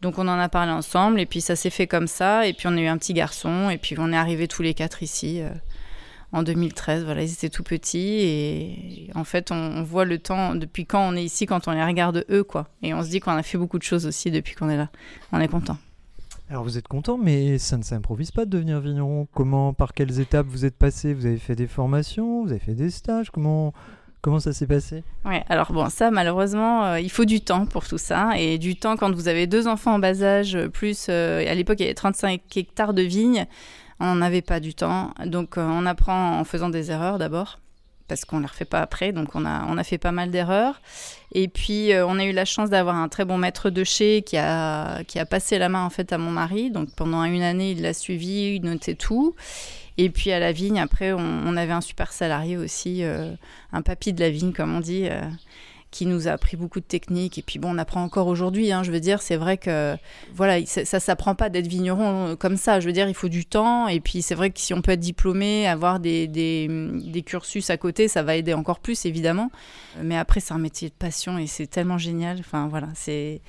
Donc 0.02 0.20
on 0.20 0.28
en 0.28 0.38
a 0.38 0.50
parlé 0.50 0.72
ensemble 0.72 1.20
et 1.20 1.26
puis 1.26 1.42
ça 1.42 1.56
s'est 1.56 1.70
fait 1.72 1.88
comme 1.88 2.08
ça 2.08 2.46
et 2.46 2.54
puis 2.54 2.68
on 2.68 2.78
a 2.78 2.82
eu 2.82 2.88
un 2.88 2.98
petit 2.98 3.14
garçon 3.14 3.70
et 3.72 3.78
puis 3.78 3.96
on 3.98 4.12
est 4.12 4.18
arrivés 4.18 4.48
tous 4.48 4.62
les 4.62 4.76
quatre 4.76 5.02
ici 5.02 5.42
en 6.34 6.44
2013. 6.44 7.06
Voilà, 7.06 7.24
ils 7.24 7.32
étaient 7.32 7.50
tout 7.50 7.64
petits 7.64 8.20
et 8.22 9.10
en 9.16 9.24
fait, 9.24 9.52
on, 9.52 9.84
voit 9.84 10.06
le 10.06 10.20
temps 10.20 10.56
depuis 10.56 10.86
quand 10.86 11.08
on 11.08 11.16
est 11.16 11.24
ici, 11.24 11.46
quand 11.46 11.68
on 11.68 11.72
les 11.72 11.84
regarde 11.84 12.26
eux, 12.30 12.44
quoi. 12.44 12.68
Et 12.82 12.94
on 12.94 13.04
se 13.04 13.10
dit 13.10 13.20
qu'on 13.20 13.32
a 13.32 13.44
fait 13.44 13.58
beaucoup 13.58 13.78
de 13.78 13.84
choses 13.84 14.06
aussi 14.06 14.32
depuis 14.32 14.56
qu'on 14.56 14.70
est 14.70 14.78
là. 14.78 14.90
On 15.32 15.40
est 15.40 15.48
content. 15.48 15.78
Alors 16.50 16.64
vous 16.64 16.78
êtes 16.78 16.88
content, 16.88 17.18
mais 17.18 17.58
ça 17.58 17.78
ne 17.78 17.84
s'improvise 17.84 18.32
pas 18.32 18.46
de 18.46 18.50
devenir 18.50 18.80
vigneron. 18.82 19.28
Comment, 19.34 19.74
par 19.74 19.94
quelles 19.94 20.20
étapes 20.20 20.48
vous 20.48 20.66
êtes 20.66 20.76
passé? 20.76 21.14
Vous 21.14 21.26
avez 21.26 21.38
fait 21.38 21.56
des 21.56 21.68
formations, 21.68 22.44
vous 22.44 22.52
avez 22.52 22.60
fait 22.60 22.76
des 22.76 22.90
stages? 22.90 23.32
Comment 23.32 23.74
Comment 24.24 24.40
ça 24.40 24.54
s'est 24.54 24.68
passé? 24.68 25.04
Oui, 25.26 25.36
alors 25.50 25.74
bon, 25.74 25.90
ça 25.90 26.10
malheureusement, 26.10 26.86
euh, 26.86 27.00
il 27.02 27.12
faut 27.12 27.26
du 27.26 27.42
temps 27.42 27.66
pour 27.66 27.86
tout 27.86 27.98
ça. 27.98 28.40
Et 28.40 28.58
du 28.58 28.78
temps 28.78 28.96
quand 28.96 29.14
vous 29.14 29.28
avez 29.28 29.48
deux 29.48 29.68
enfants 29.68 29.96
en 29.96 30.00
bas 30.00 30.24
âge, 30.24 30.58
plus 30.72 31.08
euh, 31.10 31.46
à 31.46 31.54
l'époque 31.54 31.82
il 31.82 31.84
y 31.84 31.86
avait 31.88 31.94
35 31.94 32.42
hectares 32.56 32.94
de 32.94 33.02
vignes 33.02 33.46
on 34.00 34.16
n'avait 34.16 34.42
pas 34.42 34.60
du 34.60 34.74
temps. 34.74 35.14
Donc 35.26 35.58
euh, 35.58 35.66
on 35.66 35.86
apprend 35.86 36.40
en 36.40 36.44
faisant 36.44 36.70
des 36.70 36.92
erreurs 36.92 37.20
d'abord 37.20 37.60
parce 38.08 38.26
qu'on 38.26 38.38
ne 38.38 38.42
les 38.42 38.48
refait 38.48 38.66
pas 38.66 38.82
après. 38.82 39.12
Donc 39.12 39.36
on 39.36 39.46
a, 39.46 39.66
on 39.68 39.78
a 39.78 39.84
fait 39.84 39.98
pas 39.98 40.12
mal 40.12 40.30
d'erreurs. 40.30 40.82
Et 41.32 41.48
puis 41.48 41.94
euh, 41.94 42.06
on 42.06 42.20
a 42.20 42.26
eu 42.26 42.32
la 42.32 42.46
chance 42.46 42.70
d'avoir 42.70 42.96
un 42.96 43.08
très 43.10 43.26
bon 43.26 43.38
maître 43.38 43.70
de 43.70 43.84
chez 43.84 44.22
qui 44.22 44.38
a, 44.38 45.04
qui 45.04 45.20
a 45.20 45.26
passé 45.26 45.58
la 45.58 45.70
main 45.70 45.86
en 45.86 45.90
fait 45.90 46.14
à 46.14 46.18
mon 46.18 46.32
mari. 46.32 46.70
Donc 46.70 46.90
pendant 46.96 47.24
une 47.24 47.42
année, 47.42 47.72
il 47.72 47.82
l'a 47.82 47.94
suivi, 47.94 48.56
il 48.56 48.64
notait 48.64 48.96
tout. 48.96 49.36
Et 49.98 50.10
puis 50.10 50.32
à 50.32 50.40
la 50.40 50.52
vigne, 50.52 50.80
après, 50.80 51.14
on, 51.14 51.56
avait 51.56 51.72
un 51.72 51.82
super 51.82 52.12
salarié 52.12 52.58
aussi, 52.58 53.04
euh, 53.04 53.32
un 53.72 53.84
papy 53.84 54.12
de 54.12 54.20
la 54.22 54.32
vigne, 54.32 54.52
comme 54.52 54.76
on 54.76 54.80
dit, 54.80 55.08
qui 55.94 56.08
nous 56.08 56.28
a 56.28 56.32
appris 56.32 56.58
beaucoup 56.58 56.80
de 56.80 56.86
techniques. 56.86 57.38
Et 57.38 57.44
puis 57.44 57.60
bon, 57.60 57.76
on 57.76 57.78
apprend 57.78 58.02
encore 58.02 58.26
aujourd'hui. 58.26 58.72
Hein, 58.72 58.82
je 58.82 58.92
veux 58.92 59.00
dire, 59.00 59.22
c'est 59.22 59.36
vrai 59.36 59.58
que 59.58 59.96
voilà, 60.34 60.66
ça, 60.66 60.84
ça 60.86 61.00
s'apprend 61.00 61.36
pas 61.36 61.50
d'être 61.50 61.68
vigneron 61.68 62.30
euh, 62.30 62.36
comme 62.36 62.58
ça. 62.58 62.80
Je 62.80 62.88
veux 62.88 62.94
dire, 62.94 63.08
il 63.08 63.14
faut 63.14 63.30
du 63.30 63.46
temps. 63.46 63.88
Et 63.88 64.00
puis 64.00 64.24
c'est 64.24 64.34
vrai 64.34 64.50
que 64.50 64.60
si 64.60 64.74
on 64.74 64.82
peut 64.82 64.94
être 64.94 65.00
diplômé, 65.00 65.68
avoir 65.68 66.00
des, 66.00 66.28
des, 66.28 66.68
des, 66.68 67.22
cursus 67.22 67.70
à 67.70 67.78
côté, 67.78 68.08
ça 68.08 68.24
va 68.24 68.36
aider 68.36 68.56
encore 68.56 68.80
plus, 68.80 69.06
évidemment. 69.06 69.52
Mais 70.02 70.18
après, 70.18 70.40
c'est 70.40 70.54
un 70.54 70.60
métier 70.60 70.90
de 70.90 70.96
passion 70.96 71.38
et 71.38 71.46
c'est 71.46 71.68
tellement 71.68 72.00
génial. 72.00 72.40
Enfin 72.40 72.68
voilà, 72.68 72.88
c'est. 72.96 73.42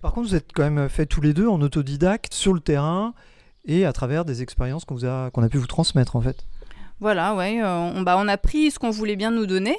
Par 0.00 0.12
contre, 0.12 0.28
vous 0.28 0.36
êtes 0.36 0.52
quand 0.54 0.68
même 0.70 0.88
fait 0.88 1.06
tous 1.06 1.20
les 1.20 1.34
deux 1.34 1.48
en 1.48 1.60
autodidacte 1.60 2.32
sur 2.32 2.54
le 2.54 2.60
terrain 2.60 3.12
et 3.64 3.84
à 3.84 3.92
travers 3.92 4.24
des 4.24 4.40
expériences 4.40 4.84
qu'on 4.84 5.04
a, 5.04 5.30
qu'on 5.30 5.42
a 5.42 5.48
pu 5.48 5.58
vous 5.58 5.66
transmettre 5.66 6.14
en 6.14 6.20
fait. 6.20 6.46
Voilà, 7.00 7.34
ouais, 7.34 7.60
euh, 7.60 7.92
on, 7.96 8.02
bah, 8.02 8.16
on 8.18 8.28
a 8.28 8.36
pris 8.36 8.70
ce 8.70 8.78
qu'on 8.78 8.90
voulait 8.90 9.16
bien 9.16 9.32
nous 9.32 9.46
donner. 9.46 9.76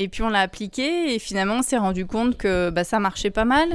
Et 0.00 0.06
puis 0.06 0.22
on 0.22 0.28
l'a 0.28 0.40
appliqué 0.40 1.12
et 1.12 1.18
finalement 1.18 1.56
on 1.56 1.62
s'est 1.62 1.76
rendu 1.76 2.06
compte 2.06 2.36
que 2.36 2.70
bah, 2.70 2.84
ça 2.84 3.00
marchait 3.00 3.30
pas 3.32 3.44
mal. 3.44 3.68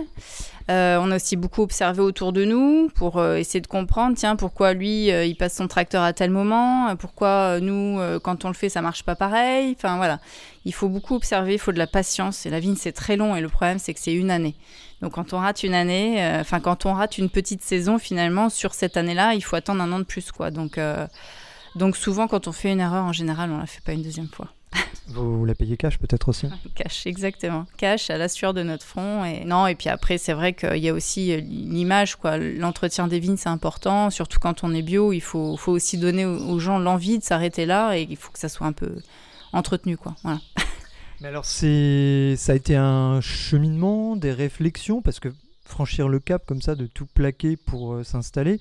Euh, 0.71 0.97
on 1.01 1.11
a 1.11 1.17
aussi 1.17 1.35
beaucoup 1.35 1.61
observé 1.61 1.99
autour 1.99 2.31
de 2.31 2.45
nous 2.45 2.89
pour 2.95 3.17
euh, 3.17 3.35
essayer 3.35 3.59
de 3.59 3.67
comprendre, 3.67 4.15
tiens, 4.15 4.37
pourquoi 4.37 4.73
lui, 4.73 5.11
euh, 5.11 5.25
il 5.25 5.35
passe 5.35 5.55
son 5.57 5.67
tracteur 5.67 6.01
à 6.01 6.13
tel 6.13 6.29
moment, 6.31 6.95
pourquoi 6.95 7.59
nous, 7.59 7.99
quand 8.23 8.45
on 8.45 8.47
le 8.47 8.53
fait, 8.53 8.69
ça 8.69 8.81
marche 8.81 9.03
pas 9.03 9.15
pareil. 9.15 9.75
Enfin 9.77 9.97
voilà, 9.97 10.21
il 10.63 10.73
faut 10.73 10.87
beaucoup 10.87 11.13
observer, 11.13 11.55
il 11.55 11.59
faut 11.59 11.73
de 11.73 11.77
la 11.77 11.87
patience. 11.87 12.45
Et 12.45 12.49
la 12.49 12.61
vigne, 12.61 12.77
c'est 12.77 12.93
très 12.93 13.17
long 13.17 13.35
et 13.35 13.41
le 13.41 13.49
problème, 13.49 13.77
c'est 13.77 13.93
que 13.93 13.99
c'est 13.99 14.13
une 14.13 14.31
année. 14.31 14.55
Donc 15.01 15.15
quand 15.15 15.33
on 15.33 15.39
rate 15.39 15.63
une 15.63 15.73
année, 15.73 16.25
enfin 16.39 16.61
quand 16.61 16.85
on 16.85 16.93
rate 16.93 17.17
une 17.17 17.29
petite 17.29 17.63
saison, 17.63 17.99
finalement, 17.99 18.49
sur 18.49 18.73
cette 18.73 18.95
année-là, 18.95 19.33
il 19.33 19.43
faut 19.43 19.57
attendre 19.57 19.81
un 19.83 19.91
an 19.91 19.99
de 19.99 20.05
plus, 20.05 20.31
quoi. 20.31 20.51
Donc, 20.51 20.79
donc 21.75 21.97
souvent, 21.97 22.29
quand 22.29 22.47
on 22.47 22.53
fait 22.53 22.71
une 22.71 22.79
erreur, 22.79 23.03
en 23.03 23.11
général, 23.11 23.51
on 23.51 23.57
la 23.57 23.65
fait 23.65 23.83
pas 23.83 23.91
une 23.91 24.03
deuxième 24.03 24.29
fois. 24.29 24.47
Vous 25.07 25.45
la 25.45 25.53
payez 25.53 25.77
cash 25.77 25.99
peut-être 25.99 26.29
aussi 26.29 26.47
Cash, 26.75 27.05
exactement. 27.05 27.65
Cash 27.77 28.09
à 28.09 28.17
la 28.17 28.27
sueur 28.27 28.53
de 28.53 28.63
notre 28.63 28.85
front. 28.85 29.23
Et 29.25 29.45
non, 29.45 29.67
et 29.67 29.75
puis 29.75 29.89
après, 29.89 30.17
c'est 30.17 30.33
vrai 30.33 30.53
qu'il 30.53 30.77
y 30.77 30.89
a 30.89 30.93
aussi 30.93 31.33
euh, 31.33 31.41
l'image, 31.41 32.15
quoi. 32.15 32.37
L'entretien 32.37 33.07
des 33.07 33.19
vignes, 33.19 33.37
c'est 33.37 33.49
important, 33.49 34.09
surtout 34.09 34.39
quand 34.39 34.63
on 34.63 34.73
est 34.73 34.81
bio. 34.81 35.13
Il 35.13 35.21
faut, 35.21 35.57
faut 35.57 35.71
aussi 35.71 35.97
donner 35.97 36.25
aux 36.25 36.59
gens 36.59 36.79
l'envie 36.79 37.19
de 37.19 37.23
s'arrêter 37.23 37.65
là 37.65 37.97
et 37.97 38.07
il 38.09 38.17
faut 38.17 38.31
que 38.31 38.39
ça 38.39 38.49
soit 38.49 38.67
un 38.67 38.73
peu 38.73 38.95
entretenu, 39.51 39.97
quoi. 39.97 40.15
Voilà. 40.23 40.39
Mais 41.21 41.27
alors, 41.27 41.45
c'est, 41.45 42.35
ça 42.37 42.53
a 42.53 42.55
été 42.55 42.75
un 42.75 43.21
cheminement, 43.21 44.15
des 44.15 44.31
réflexions, 44.31 45.01
parce 45.01 45.19
que 45.19 45.29
franchir 45.63 46.09
le 46.09 46.19
cap 46.19 46.45
comme 46.45 46.61
ça, 46.61 46.75
de 46.75 46.85
tout 46.85 47.05
plaquer 47.05 47.55
pour 47.55 47.93
euh, 47.93 48.03
s'installer, 48.03 48.59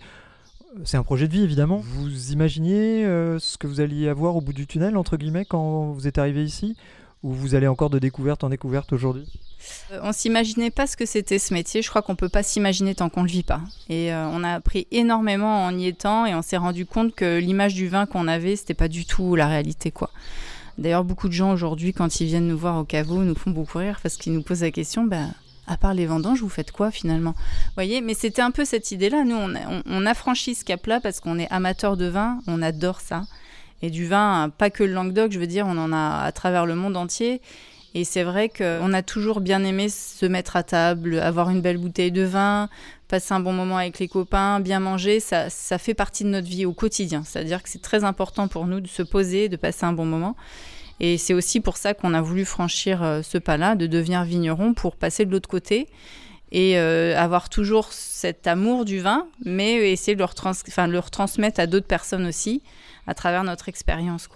c'est 0.85 0.97
un 0.97 1.03
projet 1.03 1.29
de 1.29 1.33
vie 1.33 1.43
évidemment. 1.43 1.79
Vous 1.79 2.33
imaginiez 2.33 3.05
euh, 3.05 3.39
ce 3.39 3.59
que 3.59 3.67
vous 3.67 3.81
alliez 3.81 4.09
avoir 4.09 4.37
au 4.37 4.41
bout 4.41 4.53
du 4.53 4.67
tunnel, 4.67 4.97
entre 4.97 5.17
guillemets, 5.17 5.45
quand 5.45 5.93
vous 5.93 6.07
êtes 6.07 6.19
arrivé 6.19 6.45
ici? 6.45 6.77
Ou 7.23 7.33
vous 7.33 7.55
allez 7.55 7.69
encore 7.69 7.89
de 7.89 8.01
découverte 8.01 8.43
en 8.43 8.49
découverte 8.49 8.93
aujourd'hui? 8.93 9.29
Euh, 9.93 10.01
On 10.03 10.13
s'imaginait 10.13 10.71
pas 10.71 10.89
ce 10.89 10.97
que 10.97 11.07
c'était 11.07 11.39
ce 11.39 11.55
métier. 11.55 11.81
Je 11.81 11.89
crois 11.89 12.03
qu'on 12.03 12.17
peut 12.17 12.29
pas 12.29 12.43
s'imaginer 12.43 12.97
tant 12.97 13.09
qu'on 13.11 13.23
le 13.23 13.29
vit 13.29 13.45
pas. 13.45 13.61
Et 13.89 14.13
euh, 14.13 14.27
on 14.27 14.43
a 14.43 14.55
appris 14.55 14.89
énormément 14.91 15.65
en 15.65 15.79
y 15.79 15.87
étant 15.87 16.27
et 16.27 16.35
on 16.35 16.43
s'est 16.43 16.57
rendu 16.57 16.85
compte 16.85 17.15
que 17.15 17.39
l'image 17.39 17.75
du 17.75 17.87
vin 17.87 18.07
qu'on 18.07 18.27
avait, 18.27 18.57
c'était 18.57 18.75
pas 18.75 18.89
du 18.89 19.05
tout 19.05 19.37
la 19.37 19.47
réalité, 19.47 19.93
quoi. 19.93 20.11
D'ailleurs, 20.79 21.05
beaucoup 21.05 21.29
de 21.29 21.33
gens 21.33 21.53
aujourd'hui, 21.53 21.93
quand 21.93 22.21
ils 22.21 22.27
viennent 22.27 22.49
nous 22.49 22.59
voir 22.59 22.79
au 22.79 22.85
caveau, 22.85 23.23
nous 23.23 23.35
font 23.35 23.51
beaucoup 23.51 23.79
rire 23.79 24.01
parce 24.03 24.17
qu'ils 24.17 24.33
nous 24.33 24.43
posent 24.43 24.63
la 24.63 24.71
question, 24.71 25.05
ben, 25.05 25.33
à 25.73 25.77
part 25.79 25.95
les 25.95 26.07
vendanges, 26.07 26.41
vous 26.41 26.51
faites 26.51 26.71
quoi 26.71 26.91
finalement? 26.91 27.35
Voyez, 27.75 28.03
mais 28.03 28.13
c'était 28.15 28.43
un 28.43 28.51
peu 28.51 28.65
cette 28.65 28.93
idée-là. 28.93 29.25
Nous, 29.25 29.37
on, 29.87 30.07
a 30.07 30.15
franchi 30.15 30.55
ce 30.55 30.65
cap-là 30.65 31.01
parce 31.01 31.21
qu'on 31.21 31.39
est 31.39 31.49
amateur 31.51 31.97
de 31.97 32.07
vin, 32.07 32.39
on 32.47 32.61
adore 32.61 33.01
ça. 33.01 33.23
Et 33.81 33.91
du 33.91 34.07
vin, 34.07 34.51
pas 34.57 34.69
que 34.69 34.85
le 34.85 34.93
Languedoc, 34.93 35.33
je 35.33 35.39
veux 35.39 35.47
dire, 35.47 35.67
on 35.67 35.79
en 35.79 35.93
a 35.93 36.25
à 36.25 36.31
travers 36.31 36.67
le 36.67 36.75
monde 36.75 36.97
entier. 36.97 37.41
Et 37.95 38.05
c'est 38.05 38.23
vrai 38.23 38.51
qu'on 38.51 38.93
a 38.93 39.03
toujours 39.03 39.41
bien 39.41 39.65
aimé 39.65 39.89
se 39.89 40.27
mettre 40.27 40.57
à 40.57 40.63
table, 40.63 41.19
avoir 41.19 41.49
une 41.49 41.63
belle 41.63 41.79
bouteille 41.79 42.13
de 42.13 42.23
vin, 42.23 42.69
passer 43.09 43.33
un 43.33 43.41
bon 43.41 43.53
moment 43.53 43.79
avec 43.79 43.99
les 43.99 44.09
copains, 44.09 44.61
bien 44.61 44.81
manger. 44.81 45.21
Ça, 45.21 45.49
ça 45.49 45.79
fait 45.79 45.95
partie 45.95 46.25
de 46.25 46.29
notre 46.29 46.49
vie 46.49 46.67
au 46.67 46.73
quotidien. 46.73 47.23
C'est-à-dire 47.25 47.63
que 47.63 47.69
c'est 47.71 47.83
très 47.83 48.05
important 48.05 48.47
pour 48.47 48.67
nous 48.67 48.81
de 48.81 48.89
se 48.89 49.03
poser, 49.03 49.49
de 49.49 49.57
passer 49.57 49.85
un 49.85 49.93
bon 49.95 50.07
moment. 50.07 50.37
Et 51.03 51.19
c'est 51.19 51.35
aussi 51.35 51.61
pour 51.61 51.77
ça 51.77 51.95
qu'on 51.95 52.15
a 52.15 52.21
voulu 52.21 52.45
franchir 52.45 53.03
euh, 53.03 53.23
ce 53.23 53.37
pas-là, 53.37 53.75
de 53.75 53.89
devenir 53.89 54.23
vigneron 54.23 54.73
pour 54.73 54.95
passer 54.95 55.27
de 55.27 55.33
l'autre 55.33 55.49
côté 55.49 55.89
et 56.53 56.79
euh, 56.79 57.19
avoir 57.19 57.49
toujours 57.49 57.93
cet 57.93 58.47
amour 58.47 58.85
du 58.85 59.01
vin, 59.01 59.27
mais 59.45 59.91
essayer 59.91 60.15
de 60.15 60.21
le, 60.21 60.99
retransmettre 60.99 61.59
à 61.59 61.67
d'autres 61.67 61.87
personnes 61.87 62.25
aussi 62.25 62.63
à 63.09 63.15
travers 63.15 63.43
notre 63.43 63.69
expérience. 63.69 64.29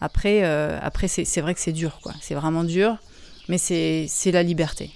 Après, 0.00 0.44
euh, 0.44 0.78
après 0.82 1.08
c'est 1.08 1.40
vrai 1.40 1.54
que 1.54 1.60
c'est 1.60 1.72
dur. 1.72 1.98
C'est 2.20 2.34
vraiment 2.34 2.64
dur, 2.64 2.98
mais 3.48 3.56
c'est 3.56 4.08
la 4.30 4.42
liberté. 4.42 4.90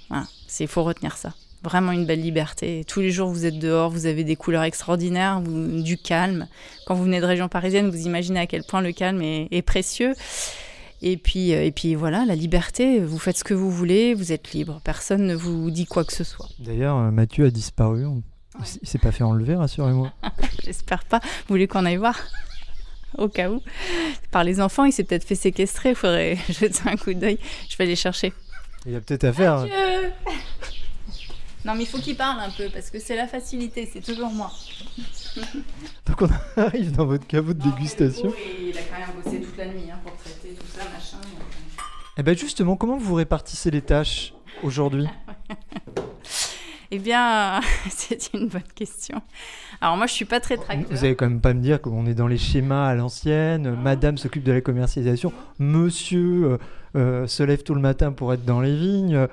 Il 0.61 0.69
faut 0.69 0.83
retenir 0.83 1.17
ça. 1.17 1.33
Vraiment 1.63 1.93
une 1.93 2.05
belle 2.05 2.21
liberté. 2.21 2.85
Tous 2.87 3.01
les 3.01 3.11
jours, 3.11 3.31
vous 3.31 3.47
êtes 3.47 3.59
dehors, 3.59 3.91
vous 3.91 4.07
avez 4.07 4.25
des 4.25 4.37
couleurs 4.37 4.65
extraordinaires, 4.65 5.41
du 5.41 5.97
calme. 5.97 6.49
Quand 6.87 6.95
vous 6.95 7.05
venez 7.05 7.21
de 7.21 7.27
région 7.27 7.49
parisienne, 7.49 7.89
vous 7.89 8.07
imaginez 8.07 8.41
à 8.41 8.47
quel 8.47 8.65
point 8.65 8.83
le 8.83 8.93
calme 8.93 9.23
est 9.23 9.63
précieux. 9.63 10.15
Et 11.01 11.17
puis, 11.17 11.55
euh, 11.55 11.65
et 11.65 11.71
puis 11.71 11.95
voilà, 11.95 12.25
la 12.25 12.35
liberté, 12.35 13.01
vous 13.01 13.19
faites 13.19 13.39
ce 13.39 13.45
que 13.45 13.55
vous 13.55 13.71
voulez, 13.71 14.15
vous 14.15 14.33
êtes 14.33 14.53
libre. 14.53 14.81
Personne 14.83 15.27
ne 15.27 15.35
vous 15.35 15.71
dit 15.71 15.87
quoi 15.87 16.05
que 16.05 16.13
ce 16.13 16.25
soit. 16.25 16.49
D'ailleurs, 16.59 16.97
euh, 16.97 17.11
Mathieu 17.11 17.47
a 17.47 17.51
disparu. 17.51 18.05
Il 18.83 18.89
s'est 18.89 18.99
pas 18.99 19.13
fait 19.13 19.23
enlever, 19.23 19.55
rassurez-moi. 19.55 20.13
J'espère 20.65 21.05
pas. 21.05 21.21
Vous 21.21 21.51
voulez 21.55 21.69
qu'on 21.69 21.85
aille 21.85 21.97
voir? 21.97 22.19
Au 23.17 23.29
cas 23.29 23.51
où. 23.51 23.63
Par 24.31 24.45
les 24.45 24.61
enfants, 24.61 24.85
il 24.85 24.93
s'est 24.93 25.05
peut-être 25.05 25.25
fait 25.25 25.37
séquestrer. 25.37 25.91
Il 25.91 25.95
faudrait 25.95 26.37
jeter 26.49 26.81
un 26.87 26.97
coup 26.97 27.15
d'œil. 27.15 27.39
Je 27.69 27.77
vais 27.77 27.85
aller 27.85 27.97
chercher. 27.97 28.33
Il 28.85 28.93
y 28.93 28.97
a 28.97 29.01
peut-être 29.01 29.25
à 29.25 29.33
faire. 29.33 29.67
non, 31.65 31.75
mais 31.75 31.85
il 31.85 31.87
faut 31.87 31.99
qu'il 31.99 32.17
parle 32.17 32.41
un 32.41 32.51
peu 32.51 32.69
parce 32.73 32.91
que 32.91 32.99
c'est 32.99 33.17
la 33.17 33.29
facilité. 33.29 33.89
C'est 33.91 34.01
toujours 34.05 34.31
moi. 34.31 34.51
Donc 36.07 36.23
on 36.23 36.61
arrive 36.61 36.93
dans 36.93 37.07
votre 37.07 37.27
caveau 37.27 37.53
de 37.55 37.63
dégustation. 37.63 38.33
il 38.61 38.77
a 38.77 38.83
quand 38.83 38.99
même 38.99 39.23
bossé 39.23 39.41
toute 39.41 39.57
la 39.57 39.67
nuit 39.67 39.91
hein, 39.91 39.99
pour 40.05 40.17
eh 42.19 42.23
bien 42.23 42.35
justement, 42.35 42.77
comment 42.77 42.99
vous 42.99 43.15
répartissez 43.15 43.71
les 43.71 43.83
tâches 43.83 44.35
aujourd'hui? 44.63 45.07
Eh 46.91 46.99
bien, 46.99 47.61
c'est 47.91 48.33
une 48.33 48.49
bonne 48.49 48.63
question. 48.75 49.21
Alors 49.83 49.99
moi, 49.99 50.07
je 50.07 50.15
suis 50.15 50.25
pas 50.25 50.41
très 50.41 50.57
tracteur. 50.57 50.89
Vous 50.91 51.05
allez 51.05 51.17
quand 51.17 51.29
même 51.29 51.43
pas 51.43 51.53
me 51.53 51.61
dire 51.61 51.83
qu'on 51.83 52.07
est 52.07 52.15
dans 52.15 52.27
les 52.27 52.39
schémas 52.39 52.89
à 52.89 52.95
l'ancienne. 52.95 53.77
Madame 53.83 54.17
s'occupe 54.17 54.43
de 54.43 54.53
la 54.53 54.63
commercialisation. 54.63 55.31
Monsieur 55.59 56.45
euh, 56.45 56.59
euh, 56.97 57.27
se 57.27 57.43
lève 57.43 57.63
tout 57.63 57.75
le 57.75 57.83
matin 57.83 58.13
pour 58.13 58.33
être 58.33 58.47
dans 58.47 58.63
les 58.63 58.75
vignes. 58.75 59.29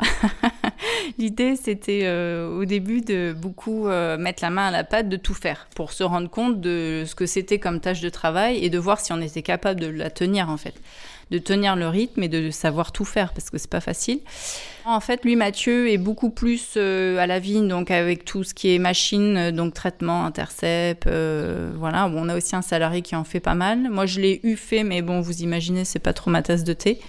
L'idée, 1.18 1.56
c'était 1.56 2.02
euh, 2.04 2.48
au 2.48 2.64
début 2.64 3.00
de 3.00 3.34
beaucoup 3.36 3.88
euh, 3.88 4.18
mettre 4.18 4.42
la 4.42 4.50
main 4.50 4.68
à 4.68 4.70
la 4.70 4.84
pâte, 4.84 5.08
de 5.08 5.16
tout 5.16 5.34
faire, 5.34 5.66
pour 5.74 5.92
se 5.92 6.04
rendre 6.04 6.28
compte 6.28 6.60
de 6.60 7.04
ce 7.06 7.14
que 7.14 7.26
c'était 7.26 7.58
comme 7.58 7.80
tâche 7.80 8.00
de 8.00 8.08
travail 8.08 8.64
et 8.64 8.70
de 8.70 8.78
voir 8.78 9.00
si 9.00 9.12
on 9.12 9.20
était 9.20 9.42
capable 9.42 9.80
de 9.80 9.86
la 9.86 10.10
tenir, 10.10 10.50
en 10.50 10.56
fait. 10.56 10.74
De 11.30 11.38
tenir 11.38 11.74
le 11.74 11.88
rythme 11.88 12.22
et 12.22 12.28
de 12.28 12.50
savoir 12.50 12.92
tout 12.92 13.04
faire, 13.04 13.32
parce 13.32 13.50
que 13.50 13.58
c'est 13.58 13.70
pas 13.70 13.80
facile. 13.80 14.20
En 14.84 15.00
fait, 15.00 15.24
lui, 15.24 15.34
Mathieu, 15.34 15.90
est 15.90 15.98
beaucoup 15.98 16.30
plus 16.30 16.74
euh, 16.76 17.18
à 17.18 17.26
la 17.26 17.40
vigne, 17.40 17.66
donc 17.66 17.90
avec 17.90 18.24
tout 18.24 18.44
ce 18.44 18.54
qui 18.54 18.72
est 18.72 18.78
machine, 18.78 19.50
donc 19.50 19.74
traitement, 19.74 20.24
intercept, 20.24 21.08
voilà. 21.74 22.06
on 22.14 22.28
a 22.28 22.36
aussi 22.36 22.54
un 22.54 22.62
salarié 22.62 23.02
qui 23.02 23.16
en 23.16 23.24
fait 23.24 23.40
pas 23.40 23.56
mal. 23.56 23.90
Moi, 23.90 24.06
je 24.06 24.20
l'ai 24.20 24.40
eu 24.44 24.56
fait, 24.56 24.84
mais 24.84 25.02
bon, 25.02 25.20
vous 25.20 25.42
imaginez, 25.42 25.84
c'est 25.84 25.98
pas 25.98 26.12
trop 26.12 26.30
ma 26.30 26.42
tasse 26.42 26.62
de 26.62 26.72
thé 26.72 27.00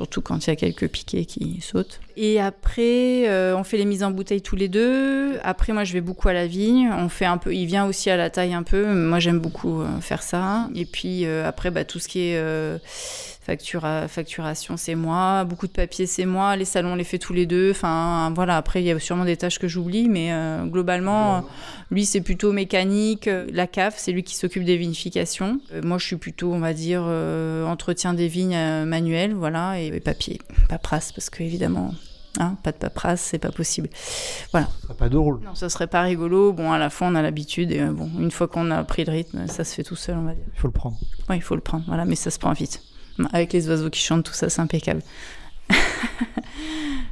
surtout 0.00 0.22
quand 0.22 0.46
il 0.46 0.50
y 0.50 0.52
a 0.52 0.56
quelques 0.56 0.88
piquets 0.88 1.26
qui 1.26 1.60
sautent. 1.60 2.00
Et 2.22 2.38
après, 2.38 3.26
euh, 3.30 3.56
on 3.56 3.64
fait 3.64 3.78
les 3.78 3.86
mises 3.86 4.04
en 4.04 4.10
bouteille 4.10 4.42
tous 4.42 4.54
les 4.54 4.68
deux. 4.68 5.38
Après, 5.42 5.72
moi, 5.72 5.84
je 5.84 5.94
vais 5.94 6.02
beaucoup 6.02 6.28
à 6.28 6.34
la 6.34 6.46
vigne. 6.46 6.90
On 6.92 7.08
fait 7.08 7.24
un 7.24 7.38
peu, 7.38 7.54
il 7.54 7.64
vient 7.64 7.86
aussi 7.86 8.10
à 8.10 8.18
la 8.18 8.28
taille 8.28 8.52
un 8.52 8.62
peu. 8.62 8.92
Moi, 8.92 9.20
j'aime 9.20 9.38
beaucoup 9.38 9.80
euh, 9.80 9.86
faire 10.02 10.22
ça. 10.22 10.68
Et 10.74 10.84
puis 10.84 11.24
euh, 11.24 11.48
après, 11.48 11.70
bah, 11.70 11.86
tout 11.86 11.98
ce 11.98 12.08
qui 12.08 12.20
est 12.20 12.80
Factura, 13.42 14.06
facturation, 14.06 14.76
c'est 14.76 14.94
moi. 14.94 15.44
Beaucoup 15.44 15.66
de 15.66 15.72
papier, 15.72 16.04
c'est 16.04 16.26
moi. 16.26 16.56
Les 16.56 16.66
salons, 16.66 16.92
on 16.92 16.94
les 16.94 17.04
fait 17.04 17.18
tous 17.18 17.32
les 17.32 17.46
deux. 17.46 17.70
Enfin, 17.70 18.30
voilà. 18.36 18.58
Après, 18.58 18.82
il 18.82 18.86
y 18.86 18.90
a 18.90 18.98
sûrement 18.98 19.24
des 19.24 19.38
tâches 19.38 19.58
que 19.58 19.66
j'oublie, 19.66 20.10
mais 20.10 20.30
globalement, 20.66 21.46
lui, 21.90 22.04
c'est 22.04 22.20
plutôt 22.20 22.52
mécanique. 22.52 23.30
La 23.50 23.66
CAF, 23.66 23.94
c'est 23.96 24.12
lui 24.12 24.22
qui 24.24 24.36
s'occupe 24.36 24.64
des 24.64 24.76
vinifications. 24.76 25.58
Moi, 25.82 25.96
je 25.96 26.04
suis 26.04 26.16
plutôt, 26.16 26.52
on 26.52 26.60
va 26.60 26.74
dire, 26.74 27.02
entretien 27.66 28.12
des 28.12 28.28
vignes 28.28 28.84
manuel, 28.84 29.32
voilà, 29.32 29.80
et, 29.80 29.98
papier, 30.00 30.38
paperasse, 30.68 31.10
parce 31.10 31.30
que 31.30 31.42
évidemment, 31.42 31.94
Hein, 32.40 32.56
pas 32.62 32.72
de 32.72 32.78
paperasse, 32.78 33.20
c'est 33.20 33.38
pas 33.38 33.52
possible. 33.52 33.90
Voilà. 34.50 34.66
Ça 34.66 34.80
serait 34.80 34.94
pas 34.94 35.08
drôle. 35.10 35.40
Non, 35.44 35.54
ça 35.54 35.68
serait 35.68 35.88
pas 35.88 36.00
rigolo. 36.00 36.54
Bon, 36.54 36.72
à 36.72 36.78
la 36.78 36.88
fin, 36.88 37.12
on 37.12 37.14
a 37.14 37.20
l'habitude 37.20 37.70
et 37.70 37.84
bon, 37.84 38.10
une 38.18 38.30
fois 38.30 38.48
qu'on 38.48 38.70
a 38.70 38.82
pris 38.82 39.04
le 39.04 39.12
rythme, 39.12 39.46
ça 39.46 39.62
se 39.62 39.74
fait 39.74 39.82
tout 39.82 39.94
seul, 39.94 40.16
on 40.16 40.22
va 40.22 40.32
dire. 40.32 40.44
Il 40.54 40.58
faut 40.58 40.68
le 40.68 40.72
prendre. 40.72 40.96
Oui, 41.28 41.36
il 41.36 41.42
faut 41.42 41.54
le 41.54 41.60
prendre. 41.60 41.84
Voilà, 41.86 42.06
mais 42.06 42.14
ça 42.14 42.30
se 42.30 42.38
prend 42.38 42.54
vite. 42.54 42.82
Avec 43.34 43.52
les 43.52 43.68
oiseaux 43.68 43.90
qui 43.90 44.00
chantent, 44.00 44.24
tout 44.24 44.32
ça, 44.32 44.48
c'est 44.48 44.62
impeccable. 44.62 45.02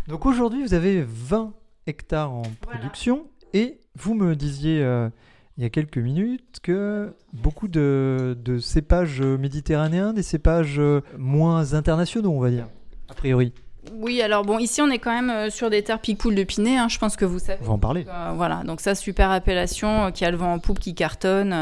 Donc 0.09 0.25
aujourd'hui, 0.25 0.63
vous 0.63 0.73
avez 0.73 1.05
20 1.07 1.53
hectares 1.87 2.33
en 2.33 2.45
production 2.63 3.27
et 3.53 3.81
vous 3.97 4.15
me 4.15 4.35
disiez 4.35 4.83
euh, 4.83 5.11
il 5.59 5.63
y 5.63 5.67
a 5.67 5.71
quelques 5.71 5.99
minutes 5.99 6.61
que 6.63 7.15
beaucoup 7.35 7.69
de, 7.69 8.35
de 8.43 8.59
cépages 8.59 9.21
méditerranéens, 9.21 10.15
des 10.15 10.23
cépages 10.23 10.81
moins 11.19 11.75
internationaux, 11.75 12.31
on 12.31 12.41
va 12.41 12.49
dire, 12.49 12.69
a 13.11 13.15
priori. 13.15 13.53
Oui, 13.93 14.21
alors 14.21 14.45
bon, 14.45 14.59
ici 14.59 14.83
on 14.83 14.91
est 14.91 14.99
quand 14.99 15.13
même 15.13 15.31
euh, 15.31 15.51
sur 15.51 15.71
des 15.71 15.83
terres 15.83 16.01
Picoul 16.01 16.35
de 16.35 16.43
Pinet, 16.43 16.77
hein, 16.77 16.89
je 16.89 16.99
pense 16.99 17.17
que 17.17 17.25
vous 17.25 17.39
savez. 17.39 17.59
On 17.63 17.67
va 17.67 17.73
en 17.73 17.79
parler. 17.79 18.07
Euh, 18.09 18.33
voilà, 18.35 18.63
donc 18.65 18.81
ça, 18.81 18.95
super 18.95 19.31
appellation 19.31 20.07
euh, 20.07 20.11
qui 20.11 20.25
a 20.25 20.31
le 20.31 20.37
vent 20.37 20.53
en 20.53 20.59
poupe, 20.59 20.79
qui 20.79 20.95
cartonne. 20.95 21.55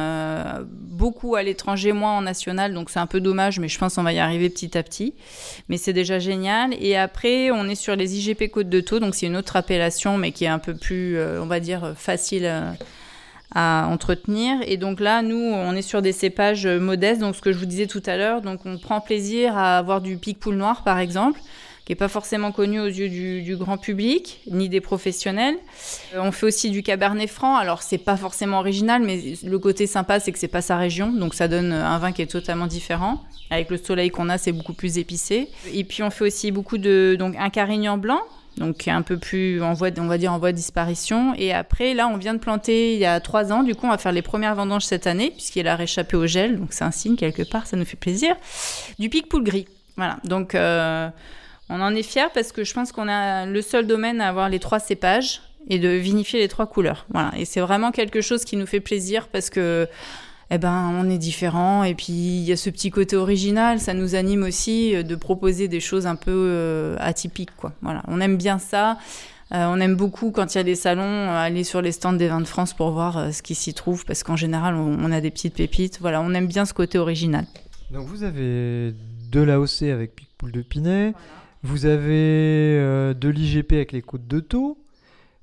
beaucoup 0.67 1.37
à 1.37 1.43
l'étranger, 1.43 1.93
moins 1.93 2.17
en 2.17 2.23
national, 2.23 2.75
donc 2.75 2.91
c'est 2.91 2.99
un 2.99 3.07
peu 3.07 3.21
dommage, 3.21 3.59
mais 3.61 3.69
je 3.69 3.79
pense 3.79 3.95
qu'on 3.95 4.03
va 4.03 4.13
y 4.13 4.19
arriver 4.19 4.49
petit 4.51 4.77
à 4.77 4.83
petit. 4.83 5.15
Mais 5.69 5.77
c'est 5.77 5.93
déjà 5.93 6.19
génial. 6.19 6.75
Et 6.81 6.97
après, 6.97 7.51
on 7.51 7.69
est 7.69 7.75
sur 7.75 7.97
les 7.97 8.17
IGP 8.19 8.51
Côte 8.51 8.69
de 8.69 8.81
Taux, 8.81 8.99
donc 8.99 9.15
c'est 9.15 9.27
une 9.27 9.37
autre 9.37 9.57
appellation, 9.57 10.17
mais 10.17 10.33
qui 10.33 10.45
est 10.45 10.49
un 10.49 10.59
peu 10.59 10.75
plus, 10.75 11.19
on 11.21 11.47
va 11.47 11.61
dire, 11.61 11.95
facile 11.97 12.51
à 13.55 13.87
entretenir. 13.89 14.57
Et 14.67 14.77
donc 14.77 15.01
là, 15.01 15.23
nous, 15.23 15.37
on 15.37 15.73
est 15.73 15.83
sur 15.83 16.03
des 16.03 16.13
cépages 16.13 16.67
modestes, 16.67 17.21
donc 17.21 17.37
ce 17.37 17.43
que 17.43 17.53
je 17.53 17.59
vous 17.59 17.67
disais 17.67 17.87
tout 17.87 18.03
à 18.07 18.17
l'heure. 18.17 18.41
Donc 18.41 18.61
on 18.65 18.79
prend 18.79 19.01
plaisir 19.01 19.57
à 19.57 19.79
avoir 19.79 20.01
du 20.01 20.17
pic 20.17 20.39
poule 20.39 20.57
noir, 20.57 20.83
par 20.83 20.99
exemple 20.99 21.41
qui 21.87 21.93
n'est 21.93 21.97
pas 21.97 22.09
forcément 22.09 22.51
connu 22.51 22.81
aux 22.81 22.87
yeux 22.87 23.09
du, 23.09 23.57
grand 23.57 23.79
public, 23.79 24.41
ni 24.51 24.69
des 24.69 24.81
professionnels. 24.81 25.55
Euh, 26.15 26.21
on 26.21 26.33
fait 26.33 26.47
aussi 26.47 26.71
du 26.71 26.83
cabernet 26.83 27.29
franc. 27.29 27.57
Alors, 27.57 27.81
c'est 27.81 27.99
pas 27.99 28.17
forcément 28.17 28.59
original, 28.59 29.03
mais 29.03 29.35
le 29.45 29.59
côté 29.61 29.87
sympa, 29.87 30.19
c'est 30.19 30.33
que 30.33 30.39
c'est 30.41 30.49
pas 30.49 30.63
sa 30.63 30.77
région. 30.77 31.13
Donc, 31.13 31.35
ça 31.35 31.47
donne 31.47 31.73
un 31.73 31.99
vin 31.99 32.11
qui 32.11 32.23
est 32.23 32.27
totalement 32.27 32.67
différent. 32.67 33.23
Avec 33.51 33.71
le 33.71 33.77
soleil 33.77 34.11
qu'on 34.11 34.29
a, 34.29 34.37
c'est 34.37 34.51
beaucoup 34.51 34.73
plus 34.73 34.99
épicé. 34.99 35.49
Et 35.73 35.85
puis, 35.85 36.03
on 36.03 36.11
fait 36.11 36.25
aussi 36.25 36.51
beaucoup 36.51 36.77
de. 36.77 37.15
Donc, 37.17 37.37
un 37.39 37.51
carignan 37.51 37.99
blanc, 37.99 38.21
donc 38.57 38.89
un 38.89 39.03
peu 39.03 39.17
plus 39.17 39.63
en 39.63 39.73
voie, 39.73 39.91
on 39.99 40.09
va 40.09 40.19
dire 40.19 40.33
en 40.33 40.41
voie 40.41 40.51
de 40.51 40.57
disparition. 40.57 41.35
Et 41.37 41.53
après, 41.53 41.95
là, 41.95 42.09
on 42.09 42.17
vient 42.17 42.35
de 42.35 42.41
planter 42.41 42.95
il 42.95 42.99
y 42.99 43.07
a 43.07 43.21
trois 43.21 43.53
ans. 43.53 43.63
Du 43.63 43.77
coup, 43.77 43.87
on 43.87 43.91
va 43.91 43.99
faire 43.99 44.11
les 44.11 44.23
premières 44.23 44.57
vendanges 44.57 44.85
cette 44.85 45.07
année, 45.07 45.31
puisqu'il 45.31 45.69
a 45.69 45.77
réchappé 45.77 46.17
au 46.17 46.27
gel. 46.27 46.59
Donc 46.59 46.73
c'est 46.73 46.85
un 46.85 46.91
signe 46.91 47.15
quelque 47.15 47.49
part, 47.49 47.69
ça 47.69 47.77
nous 47.77 47.85
fait 47.85 47.97
plaisir. 47.97 48.35
Du 48.99 49.09
pic 49.09 49.29
poule 49.29 49.45
gris. 49.45 49.67
Voilà. 49.97 50.19
Donc 50.25 50.57
euh, 50.57 51.09
on 51.69 51.81
en 51.81 51.95
est 51.95 52.03
fier 52.03 52.31
parce 52.33 52.53
que 52.53 52.65
je 52.65 52.73
pense 52.75 52.93
qu'on 52.93 53.09
a 53.09 53.47
le 53.47 53.63
seul 53.63 53.87
domaine 53.87 54.21
à 54.21 54.29
avoir 54.29 54.49
les 54.49 54.59
trois 54.59 54.79
cépages 54.79 55.43
et 55.69 55.79
de 55.79 55.89
vinifier 55.89 56.39
les 56.39 56.49
trois 56.49 56.67
couleurs. 56.67 57.07
Voilà. 57.11 57.33
Et 57.37 57.45
c'est 57.45 57.61
vraiment 57.61 57.91
quelque 57.91 58.21
chose 58.21 58.45
qui 58.45 58.57
nous 58.57 58.67
fait 58.67 58.81
plaisir 58.81 59.29
parce 59.29 59.51
que 59.51 59.89
eh 60.51 60.59
ben, 60.59 60.93
on 60.95 61.11
est 61.11 61.19
différent 61.19 61.83
et 61.83 61.95
puis 61.95 62.13
il 62.13 62.45
y 62.45 62.53
a 62.53 62.57
ce 62.57 62.71
petit 62.71 62.91
côté 62.91 63.17
original, 63.17 63.81
ça 63.81 63.95
nous 63.95 64.15
anime 64.15 64.45
aussi 64.45 64.95
euh, 64.95 65.03
de 65.03 65.17
proposer 65.17 65.67
des 65.67 65.81
choses 65.81 66.07
un 66.07 66.15
peu 66.15 66.31
euh, 66.33 66.97
atypiques 67.01 67.57
quoi. 67.57 67.73
Voilà, 67.83 68.03
on 68.07 68.21
aime 68.21 68.37
bien 68.37 68.59
ça. 68.59 68.99
Euh, 69.53 69.67
on 69.69 69.81
aime 69.81 69.95
beaucoup 69.95 70.33
quand 70.33 70.55
il 70.55 70.59
y 70.59 70.61
a 70.61 70.65
des 70.65 70.75
salons 70.75 71.31
aller 71.31 71.63
sur 71.65 71.81
les 71.81 71.93
stands 71.93 72.13
des 72.13 72.29
vins 72.29 72.41
de 72.41 72.47
France 72.47 72.75
pour 72.75 72.91
voir 72.91 73.33
ce 73.33 73.43
qui 73.43 73.55
s'y 73.55 73.75
trouve 73.75 74.05
parce 74.05 74.23
qu'en 74.23 74.37
général 74.37 74.75
on, 74.75 75.11
a 75.11 75.21
des 75.21 75.31
petites 75.31 75.55
pépites. 75.55 75.99
Voilà, 76.01 76.21
on 76.21 76.33
aime 76.35 76.47
bien 76.47 76.65
ce 76.65 76.75
côté 76.75 76.99
original. 76.99 77.45
Donc 77.91 78.07
vous 78.07 78.25
avez 78.25 78.93
de 79.31 79.41
l'AOC 79.41 79.83
avec 79.83 80.15
Picpoul 80.17 80.53
de 80.53 80.63
Pinet. 80.63 81.15
Vous 81.67 81.85
avez 81.85 82.79
euh, 82.79 83.13
de 83.13 83.29
l'IGP 83.29 83.73
avec 83.73 83.91
les 83.91 84.01
côtes 84.01 84.29
de 84.29 84.39
taux. 84.39 84.79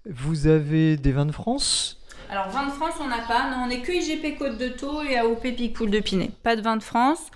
Vous 0.09 0.47
avez 0.47 0.95
des 0.95 1.11
vins 1.11 1.25
de 1.25 1.33
France. 1.33 1.99
Alors, 2.29 2.47
vins 2.47 2.65
de 2.65 2.71
France, 2.71 2.93
on 3.01 3.09
n'a 3.09 3.19
pas. 3.27 3.51
Non, 3.51 3.65
on 3.65 3.67
n'est 3.67 3.81
que 3.81 3.91
IGP 3.91 4.37
Côte 4.39 4.57
de 4.57 4.69
Taux 4.69 5.01
et 5.03 5.17
AOP 5.17 5.41
Picpoul 5.41 5.91
de 5.91 5.99
Pinet. 5.99 6.31
Pas 6.41 6.55
de 6.55 6.61
vin 6.61 6.77
de 6.77 6.83
France. 6.83 7.29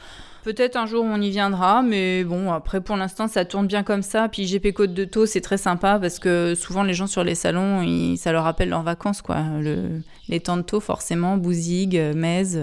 Peut-être 0.46 0.78
un 0.78 0.86
jour 0.86 1.04
on 1.04 1.20
y 1.20 1.30
viendra, 1.32 1.82
mais 1.82 2.24
bon, 2.24 2.54
après 2.54 2.80
pour 2.80 2.96
l'instant 2.96 3.28
ça 3.28 3.44
tourne 3.44 3.68
bien 3.68 3.84
comme 3.84 4.04
ça. 4.04 4.30
Puis 4.30 4.46
GP 4.46 4.74
Côte 4.74 4.94
de 4.94 5.04
Taux, 5.04 5.26
c'est 5.26 5.42
très 5.42 5.58
sympa 5.58 6.00
parce 6.00 6.20
que 6.20 6.56
souvent 6.56 6.84
les 6.84 6.94
gens 6.94 7.08
sur 7.08 7.26
les 7.26 7.36
salons, 7.36 8.16
ça 8.16 8.32
leur 8.32 8.46
rappelle 8.46 8.70
leurs 8.70 8.84
vacances, 8.84 9.22
quoi. 9.22 9.44
Les 10.30 10.40
taux, 10.40 10.80
forcément, 10.80 11.38
Bouzigues, 11.38 12.00
Metz. 12.16 12.58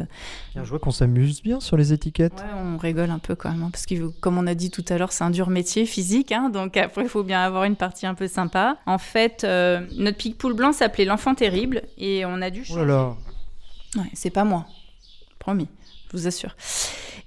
Je 0.54 0.61
vois 0.62 0.78
qu'on 0.78 0.90
s'amuse 0.90 1.42
bien 1.42 1.61
sur 1.61 1.76
les 1.76 1.92
étiquettes. 1.92 2.35
Ouais, 2.35 2.61
on 2.75 2.78
rigole 2.78 3.11
un 3.11 3.18
peu 3.18 3.35
quand 3.35 3.50
même, 3.50 3.62
hein, 3.62 3.71
parce 3.73 3.87
que 3.87 4.09
comme 4.21 4.38
on 4.38 4.47
a 4.47 4.54
dit 4.54 4.71
tout 4.71 4.85
à 4.88 4.99
l'heure, 4.99 5.12
c'est 5.12 5.25
un 5.25 5.30
dur 5.30 5.50
métier 5.50 5.87
physique, 5.87 6.33
hein, 6.33 6.50
donc 6.50 6.76
après 6.76 7.02
il 7.02 7.09
faut 7.09 7.25
bien 7.25 7.40
avoir 7.40 7.64
une 7.64 7.76
partie 7.76 8.06
un 8.06 8.14
peu 8.14 8.28
sympa. 8.28 8.78
En 8.87 8.99
fait, 8.99 9.44
euh, 9.44 9.80
notre 9.97 10.18
pic 10.18 10.38
poule 10.38 10.54
blanc 10.54 10.73
s'appelait 10.73 11.04
l'enfant 11.04 11.35
terrible 11.35 11.83
et 11.99 12.25
on 12.25 12.40
a 12.42 12.50
dû 12.50 12.64
changer. 12.64 12.80
Oh 12.80 12.85
là 12.85 12.94
là. 12.94 13.16
Ouais, 13.97 14.11
c'est 14.12 14.30
pas 14.30 14.44
moi, 14.44 14.66
promis 15.38 15.68
vous 16.14 16.26
assure. 16.26 16.56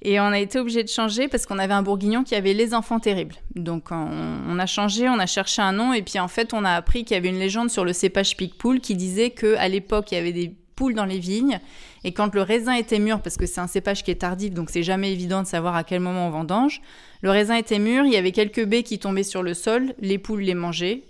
Et 0.01 0.20
on 0.20 0.27
a 0.27 0.39
été 0.39 0.60
obligé 0.60 0.84
de 0.84 0.89
changer 0.89 1.27
parce 1.27 1.46
qu'on 1.46 1.58
avait 1.58 1.74
un 1.74 1.82
bourguignon 1.82 2.24
qui 2.24 2.36
avait 2.36 2.53
les 2.53 2.74
enfants 2.74 3.00
terribles. 3.00 3.36
Donc 3.56 3.91
on, 3.91 4.60
a 4.60 4.65
changé, 4.65 5.10
on 5.10 5.20
a 5.20 5.25
cherché 5.25 5.62
un 5.62 5.72
nom 5.72 5.94
et 5.94 6.01
puis 6.01 6.20
en 6.20 6.27
fait 6.27 6.53
on 6.53 6.63
a 6.63 6.72
appris 6.72 7.03
qu'il 7.03 7.15
y 7.15 7.17
avait 7.17 7.29
une 7.29 7.39
légende 7.39 7.70
sur 7.70 7.84
le 7.84 7.94
cépage 7.94 8.38
Picpoul 8.38 8.79
qui 8.79 8.96
disait 8.96 9.32
qu'à 9.32 9.67
l'époque 9.67 10.12
il 10.12 10.15
y 10.15 10.17
avait 10.17 10.34
des 10.34 10.56
poules 10.75 10.94
dans 10.94 11.06
les 11.06 11.17
vignes 11.17 11.60
et 12.03 12.13
quand 12.13 12.34
le 12.36 12.41
raisin 12.44 12.75
était 12.75 13.00
mûr, 13.00 13.22
parce 13.22 13.38
que 13.38 13.48
c'est 13.48 13.60
un 13.60 13.67
cépage 13.67 14.03
qui 14.03 14.12
est 14.12 14.22
tardif, 14.22 14.53
donc 14.53 14.70
c'est 14.70 14.84
jamais 14.84 15.12
évident 15.12 15.41
de 15.41 15.48
savoir 15.48 15.75
à 15.75 15.84
quel 15.84 16.00
moment 16.00 16.27
on 16.27 16.29
vendange, 16.29 16.82
le 17.22 17.32
raisin 17.32 17.56
était 17.56 17.79
mûr, 17.79 18.06
il 18.06 18.13
y 18.13 18.17
avait 18.17 18.32
quelques 18.32 18.63
baies 18.63 18.84
qui 18.84 19.00
tombaient 19.00 19.24
sur 19.24 19.41
le 19.41 19.56
sol, 19.56 19.96
les 20.00 20.20
poules 20.20 20.41
les 20.41 20.53
mangeaient 20.53 21.01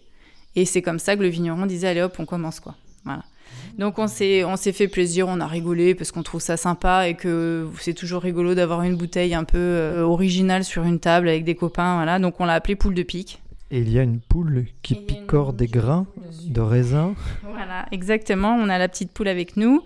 et 0.56 0.66
c'est 0.66 0.82
comme 0.82 1.00
ça 1.00 1.18
que 1.18 1.22
le 1.22 1.28
vigneron 1.28 1.66
disait 1.66 1.90
allez 1.90 2.02
hop 2.02 2.16
on 2.20 2.26
commence 2.26 2.62
quoi. 2.62 2.76
Voilà. 3.04 3.24
Donc 3.78 4.00
on 4.00 4.08
s'est 4.08 4.44
on 4.44 4.56
s'est 4.56 4.74
fait 4.74 4.88
plaisir, 4.88 5.28
on 5.28 5.40
a 5.40 5.48
rigolé 5.48 5.94
parce 5.94 6.12
qu'on 6.12 6.24
trouve 6.24 6.42
ça 6.42 6.58
sympa 6.58 7.08
et 7.08 7.14
que 7.14 7.68
c'est 7.80 7.94
toujours 7.94 8.22
rigolo 8.22 8.56
d'avoir 8.56 8.82
une 8.82 8.96
bouteille 8.96 9.36
un 9.36 9.44
peu 9.44 9.58
euh, 9.58 10.02
originale 10.02 10.64
sur 10.64 10.84
une 10.84 11.00
table 11.00 11.30
avec 11.30 11.44
des 11.44 11.56
copains, 11.56 11.96
voilà. 11.96 12.18
Donc 12.18 12.40
on 12.40 12.46
l'a 12.46 12.54
appelé 12.54 12.76
poule 12.76 12.96
de 12.96 13.04
pique. 13.04 13.42
Et 13.70 13.80
il 13.80 13.92
y 13.92 14.00
a 14.00 14.04
une 14.04 14.22
poule 14.22 14.66
qui 14.82 14.96
picore 14.96 15.52
des 15.52 15.68
grains 15.68 16.08
de 16.46 16.62
raisin. 16.62 17.16
Voilà, 17.44 17.86
exactement. 17.92 18.56
On 18.56 18.70
a 18.70 18.78
la 18.78 18.88
petite 18.88 19.12
poule 19.12 19.28
avec 19.28 19.58
nous. 19.58 19.84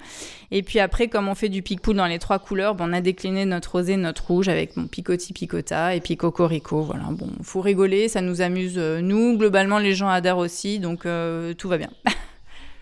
Et 0.52 0.62
puis 0.62 0.80
après, 0.80 1.08
comme 1.08 1.28
on 1.28 1.34
fait 1.34 1.50
du 1.50 1.64
pic-poule 1.64 1.96
dans 1.96 2.06
les 2.06 2.20
trois 2.20 2.38
couleurs, 2.38 2.76
on 2.80 2.94
a 2.94 3.02
décliné 3.02 3.46
notre 3.46 3.72
rosé, 3.72 3.98
notre 3.98 4.28
rouge 4.28 4.50
avec 4.50 4.78
mon 4.78 4.86
picoti 4.86 5.34
picota 5.34 5.96
et 5.96 6.00
puis 6.00 6.16
cocorico. 6.16 6.84
Voilà, 6.84 7.06
bon, 7.10 7.30
faut 7.42 7.62
rigoler, 7.62 8.08
ça 8.08 8.22
nous 8.22 8.42
amuse. 8.42 8.76
Euh, 8.78 9.02
nous, 9.02 9.36
globalement, 9.36 9.80
les 9.80 9.96
gens 9.96 10.10
adhèrent 10.10 10.38
aussi, 10.38 10.78
donc 10.78 11.08
euh, 11.08 11.56
tout 11.56 11.68
va 11.68 11.80
bien. 11.80 11.90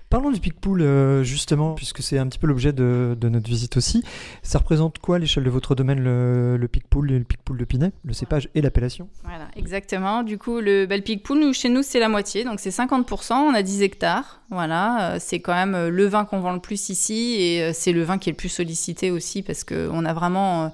Parlons 0.10 0.32
du 0.32 0.40
Picpoul, 0.40 0.82
euh, 0.82 1.24
justement, 1.24 1.76
puisque 1.76 2.02
c'est 2.02 2.18
un 2.18 2.28
petit 2.28 2.40
peu 2.40 2.48
l'objet 2.48 2.74
de, 2.74 3.16
notre 3.22 3.48
visite 3.48 3.78
aussi. 3.78 4.04
Ça 4.42 4.58
représente 4.58 4.98
quoi 4.98 5.18
à 5.18 5.20
l'échelle 5.20 5.44
de 5.44 5.52
votre 5.52 5.76
domaine, 5.76 6.00
le, 6.04 6.58
le 6.58 6.66
et 6.66 7.20
le 7.20 7.24
Picpoul 7.24 7.58
de 7.58 7.66
Pinet, 7.66 7.92
le 8.04 8.14
cépage 8.14 8.50
et 8.56 8.62
l'appellation? 8.62 9.08
Voilà, 9.24 9.48
exactement. 9.56 10.24
Du 10.24 10.40
coup, 10.40 10.62
le, 10.62 10.88
bah, 10.88 10.96
nous, 11.36 11.54
chez 11.54 11.70
nous, 11.70 11.84
c'est 11.84 12.00
la 12.00 12.10
moitié, 12.10 12.44
donc 12.44 12.60
c'est 12.60 12.72
50%, 12.72 13.34
on 13.34 13.54
a 13.54 13.62
10 13.62 13.84
hectares. 13.84 14.42
Voilà, 14.50 15.12
euh, 15.12 15.18
c'est 15.20 15.42
quand 15.42 15.54
même 15.54 15.76
euh, 15.76 15.90
le 15.92 16.06
vin 16.08 16.26
qu'on 16.26 16.40
vend 16.40 16.54
le 16.54 16.60
plus 16.60 16.90
ici 16.90 17.36
et 17.40 17.72
c'est 17.74 17.92
le 17.92 18.02
vin 18.02 18.18
qui 18.18 18.30
est 18.30 18.34
le 18.34 18.38
plus 18.38 18.50
sollicité 18.50 19.12
aussi 19.12 19.44
parce 19.44 19.64
qu'on 19.64 20.06
a 20.06 20.14
vraiment 20.14 20.64
euh, 20.64 20.68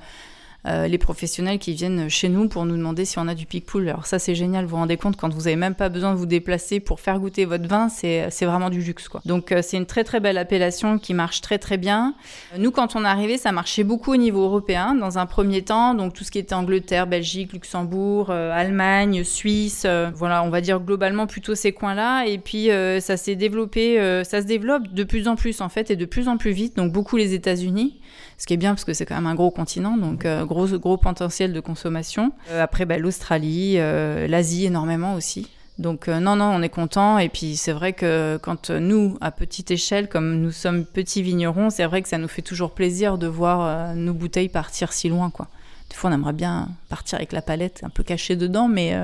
les 0.65 0.97
professionnels 0.97 1.59
qui 1.59 1.73
viennent 1.73 2.09
chez 2.09 2.29
nous 2.29 2.47
pour 2.47 2.65
nous 2.65 2.75
demander 2.75 3.05
si 3.05 3.19
on 3.19 3.27
a 3.27 3.35
du 3.35 3.45
pic-pool. 3.45 3.89
Alors 3.89 4.05
ça, 4.05 4.19
c'est 4.19 4.35
génial. 4.35 4.65
Vous 4.65 4.71
vous 4.71 4.77
rendez 4.77 4.97
compte, 4.97 5.15
quand 5.15 5.33
vous 5.33 5.41
n'avez 5.41 5.55
même 5.55 5.75
pas 5.75 5.89
besoin 5.89 6.11
de 6.11 6.17
vous 6.17 6.25
déplacer 6.25 6.79
pour 6.79 6.99
faire 6.99 7.19
goûter 7.19 7.45
votre 7.45 7.67
vin, 7.67 7.89
c'est 7.89 8.45
vraiment 8.45 8.69
du 8.69 8.81
luxe. 8.81 9.07
Quoi. 9.07 9.21
Donc 9.25 9.51
euh, 9.51 9.61
c'est 9.61 9.77
une 9.77 9.85
très 9.85 10.03
très 10.03 10.19
belle 10.19 10.37
appellation 10.37 10.97
qui 10.97 11.13
marche 11.13 11.41
très 11.41 11.57
très 11.57 11.77
bien. 11.77 12.15
Nous, 12.57 12.71
quand 12.71 12.95
on 12.95 13.03
est 13.03 13.07
arrivé, 13.07 13.37
ça 13.37 13.51
marchait 13.51 13.83
beaucoup 13.83 14.13
au 14.13 14.17
niveau 14.17 14.43
européen 14.43 14.95
dans 14.95 15.17
un 15.17 15.25
premier 15.25 15.61
temps. 15.61 15.93
Donc 15.93 16.13
tout 16.13 16.23
ce 16.23 16.31
qui 16.31 16.39
était 16.39 16.55
Angleterre, 16.55 17.07
Belgique, 17.07 17.53
Luxembourg, 17.53 18.27
euh, 18.29 18.51
Allemagne, 18.51 19.23
Suisse. 19.23 19.85
voilà, 20.15 20.43
on 20.43 20.49
va 20.49 20.61
dire 20.61 20.79
globalement 20.79 21.27
plutôt 21.27 21.55
ces 21.55 21.71
coins-là. 21.71 22.25
Et 22.25 22.37
puis 22.37 22.69
ça 22.99 23.17
s'est 23.17 23.35
développé, 23.35 23.97
ça 24.23 24.41
se 24.41 24.47
développe 24.47 24.93
de 24.93 25.03
plus 25.03 25.27
en 25.27 25.35
plus 25.35 25.61
en 25.61 25.69
fait 25.69 25.91
et 25.91 25.95
de 25.95 26.05
plus 26.05 26.27
en 26.27 26.37
plus 26.37 26.51
vite. 26.51 26.75
Donc 26.77 26.91
beaucoup 26.91 27.17
les 27.17 27.33
États-Unis 27.33 27.99
ce 28.37 28.45
qui 28.45 28.53
est 28.53 28.57
bien 28.57 28.71
parce 28.71 28.83
que 28.83 28.93
c'est 28.93 29.05
quand 29.05 29.15
même 29.15 29.27
un 29.27 29.35
gros 29.35 29.51
continent, 29.51 29.97
donc 29.97 30.25
euh, 30.25 30.45
gros, 30.45 30.67
gros 30.77 30.97
potentiel 30.97 31.53
de 31.53 31.59
consommation. 31.59 32.31
Euh, 32.51 32.63
après, 32.63 32.85
bah, 32.85 32.97
l'Australie, 32.97 33.75
euh, 33.77 34.27
l'Asie 34.27 34.65
énormément 34.65 35.13
aussi. 35.13 35.49
Donc 35.77 36.07
non, 36.07 36.37
non, 36.37 36.45
on 36.45 36.61
est 36.61 36.69
content. 36.69 37.17
Et 37.19 37.27
puis 37.27 37.57
c'est 37.57 37.73
vrai 37.73 37.91
que 37.91 38.39
quand 38.41 38.69
nous, 38.71 39.17
à 39.19 39.31
petite 39.31 39.71
échelle, 39.71 40.07
comme 40.07 40.39
nous 40.39 40.51
sommes 40.51 40.85
petits 40.85 41.21
vignerons, 41.21 41.69
c'est 41.69 41.85
vrai 41.85 42.01
que 42.01 42.07
ça 42.07 42.17
nous 42.17 42.29
fait 42.29 42.41
toujours 42.41 42.71
plaisir 42.71 43.17
de 43.17 43.27
voir 43.27 43.93
nos 43.93 44.13
bouteilles 44.13 44.47
partir 44.47 44.93
si 44.93 45.09
loin, 45.09 45.29
quoi. 45.29 45.49
Des 45.89 45.97
fois, 45.97 46.09
on 46.09 46.13
aimerait 46.13 46.33
bien 46.33 46.69
partir 46.87 47.17
avec 47.17 47.33
la 47.33 47.41
palette 47.41 47.81
un 47.83 47.89
peu 47.89 48.03
cachée 48.03 48.37
dedans, 48.37 48.69
mais 48.69 48.95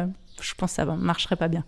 je 0.41 0.53
pense 0.55 0.71
que 0.71 0.75
ça 0.75 0.85
marcherait 0.85 1.35
pas 1.35 1.47
bien. 1.47 1.63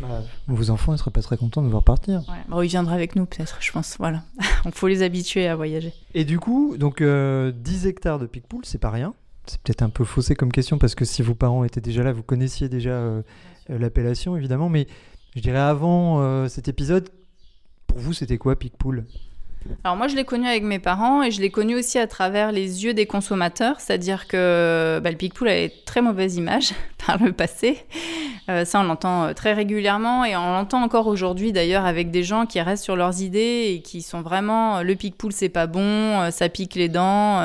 Bah, 0.00 0.22
vos 0.46 0.70
enfants 0.70 0.92
ne 0.92 0.96
seraient 0.96 1.10
pas 1.10 1.22
très 1.22 1.36
contents 1.36 1.62
de 1.62 1.68
voir 1.68 1.82
partir. 1.82 2.22
Ouais. 2.28 2.64
ils 2.66 2.68
viendraient 2.68 2.94
avec 2.94 3.16
nous 3.16 3.26
peut-être, 3.26 3.58
je 3.60 3.72
pense. 3.72 3.96
Voilà. 3.98 4.22
Il 4.64 4.72
faut 4.72 4.88
les 4.88 5.02
habituer 5.02 5.46
à 5.46 5.56
voyager. 5.56 5.92
Et 6.14 6.24
du 6.24 6.38
coup, 6.38 6.76
donc 6.76 6.98
10 6.98 7.04
euh, 7.04 7.52
hectares 7.84 8.18
de 8.18 8.26
Picpoul, 8.26 8.64
c'est 8.64 8.78
pas 8.78 8.90
rien. 8.90 9.14
C'est 9.46 9.60
peut-être 9.62 9.82
un 9.82 9.88
peu 9.88 10.04
faussé 10.04 10.34
comme 10.34 10.52
question 10.52 10.78
parce 10.78 10.94
que 10.94 11.04
si 11.04 11.22
vos 11.22 11.34
parents 11.34 11.64
étaient 11.64 11.80
déjà 11.80 12.02
là, 12.02 12.12
vous 12.12 12.22
connaissiez 12.22 12.68
déjà 12.68 12.90
euh, 12.90 13.22
euh, 13.70 13.78
l'appellation 13.78 14.36
évidemment. 14.36 14.68
Mais 14.68 14.86
je 15.36 15.40
dirais 15.40 15.58
avant 15.58 16.48
cet 16.48 16.68
épisode, 16.68 17.08
pour 17.86 17.98
vous, 17.98 18.12
c'était 18.12 18.38
quoi 18.38 18.56
Picpoul? 18.56 19.06
Alors 19.84 19.96
moi, 19.96 20.08
je 20.08 20.16
l'ai 20.16 20.24
connu 20.24 20.46
avec 20.46 20.62
mes 20.62 20.78
parents 20.78 21.22
et 21.22 21.30
je 21.30 21.40
l'ai 21.40 21.50
connu 21.50 21.74
aussi 21.74 21.98
à 21.98 22.06
travers 22.06 22.52
les 22.52 22.84
yeux 22.84 22.94
des 22.94 23.06
consommateurs, 23.06 23.80
c'est-à-dire 23.80 24.26
que 24.26 25.00
bah, 25.02 25.10
le 25.10 25.16
Picpoul 25.16 25.48
avait 25.48 25.72
très 25.84 26.00
mauvaise 26.00 26.36
image 26.36 26.72
par 27.06 27.22
le 27.22 27.32
passé. 27.32 27.78
Euh, 28.48 28.64
ça, 28.64 28.80
on 28.80 28.84
l'entend 28.84 29.24
euh, 29.24 29.32
très 29.34 29.52
régulièrement 29.52 30.24
et 30.24 30.36
on 30.36 30.52
l'entend 30.52 30.82
encore 30.82 31.06
aujourd'hui 31.06 31.52
d'ailleurs 31.52 31.84
avec 31.84 32.10
des 32.10 32.22
gens 32.22 32.46
qui 32.46 32.60
restent 32.60 32.84
sur 32.84 32.96
leurs 32.96 33.20
idées 33.20 33.74
et 33.74 33.82
qui 33.82 34.00
sont 34.00 34.22
vraiment 34.22 34.82
le 34.82 34.94
Picpoul, 34.94 35.32
c'est 35.32 35.48
pas 35.48 35.66
bon, 35.66 36.30
ça 36.30 36.48
pique 36.48 36.74
les 36.74 36.88
dents, 36.88 37.40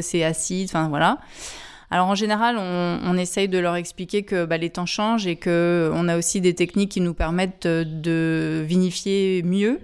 c'est 0.00 0.24
acide, 0.24 0.68
enfin 0.70 0.88
voilà. 0.88 1.18
Alors 1.90 2.08
en 2.08 2.14
général, 2.14 2.56
on, 2.58 3.16
essaye 3.16 3.48
de 3.48 3.58
leur 3.58 3.76
expliquer 3.76 4.22
que 4.24 4.44
bah, 4.44 4.56
les 4.56 4.70
temps 4.70 4.86
changent 4.86 5.26
et 5.26 5.36
que 5.36 5.90
on 5.94 6.08
a 6.08 6.18
aussi 6.18 6.40
des 6.40 6.54
techniques 6.54 6.90
qui 6.90 7.00
nous 7.00 7.14
permettent 7.14 7.66
de 7.66 8.64
vinifier 8.66 9.42
mieux 9.44 9.80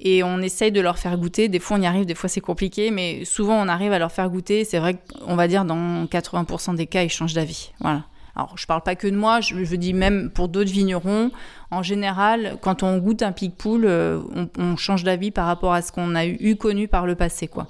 et 0.00 0.22
on 0.22 0.38
essaye 0.38 0.72
de 0.72 0.80
leur 0.80 0.98
faire 0.98 1.16
goûter. 1.18 1.48
Des 1.48 1.58
fois, 1.58 1.76
on 1.76 1.82
y 1.82 1.86
arrive, 1.86 2.06
des 2.06 2.14
fois, 2.14 2.28
c'est 2.28 2.40
compliqué, 2.40 2.90
mais 2.90 3.24
souvent, 3.24 3.54
on 3.54 3.68
arrive 3.68 3.92
à 3.92 3.98
leur 3.98 4.12
faire 4.12 4.30
goûter. 4.30 4.64
C'est 4.64 4.78
vrai 4.78 4.96
qu'on 5.24 5.34
va 5.34 5.48
dire 5.48 5.64
dans 5.64 6.04
80% 6.04 6.76
des 6.76 6.86
cas, 6.86 7.02
ils 7.02 7.10
changent 7.10 7.34
d'avis. 7.34 7.72
Voilà. 7.80 8.04
Alors, 8.36 8.56
je 8.56 8.66
parle 8.66 8.82
pas 8.82 8.94
que 8.94 9.08
de 9.08 9.16
moi, 9.16 9.40
je, 9.40 9.64
je 9.64 9.76
dis 9.76 9.92
même 9.92 10.30
pour 10.30 10.48
d'autres 10.48 10.70
vignerons. 10.70 11.32
En 11.72 11.82
général, 11.82 12.56
quand 12.62 12.84
on 12.84 12.98
goûte 12.98 13.22
un 13.22 13.32
pic-poule, 13.32 13.84
euh, 13.84 14.20
on, 14.56 14.76
change 14.76 15.02
d'avis 15.02 15.32
par 15.32 15.46
rapport 15.46 15.72
à 15.72 15.82
ce 15.82 15.90
qu'on 15.90 16.14
a 16.14 16.24
eu, 16.24 16.54
connu 16.54 16.86
par 16.86 17.04
le 17.04 17.16
passé, 17.16 17.48
quoi. 17.48 17.66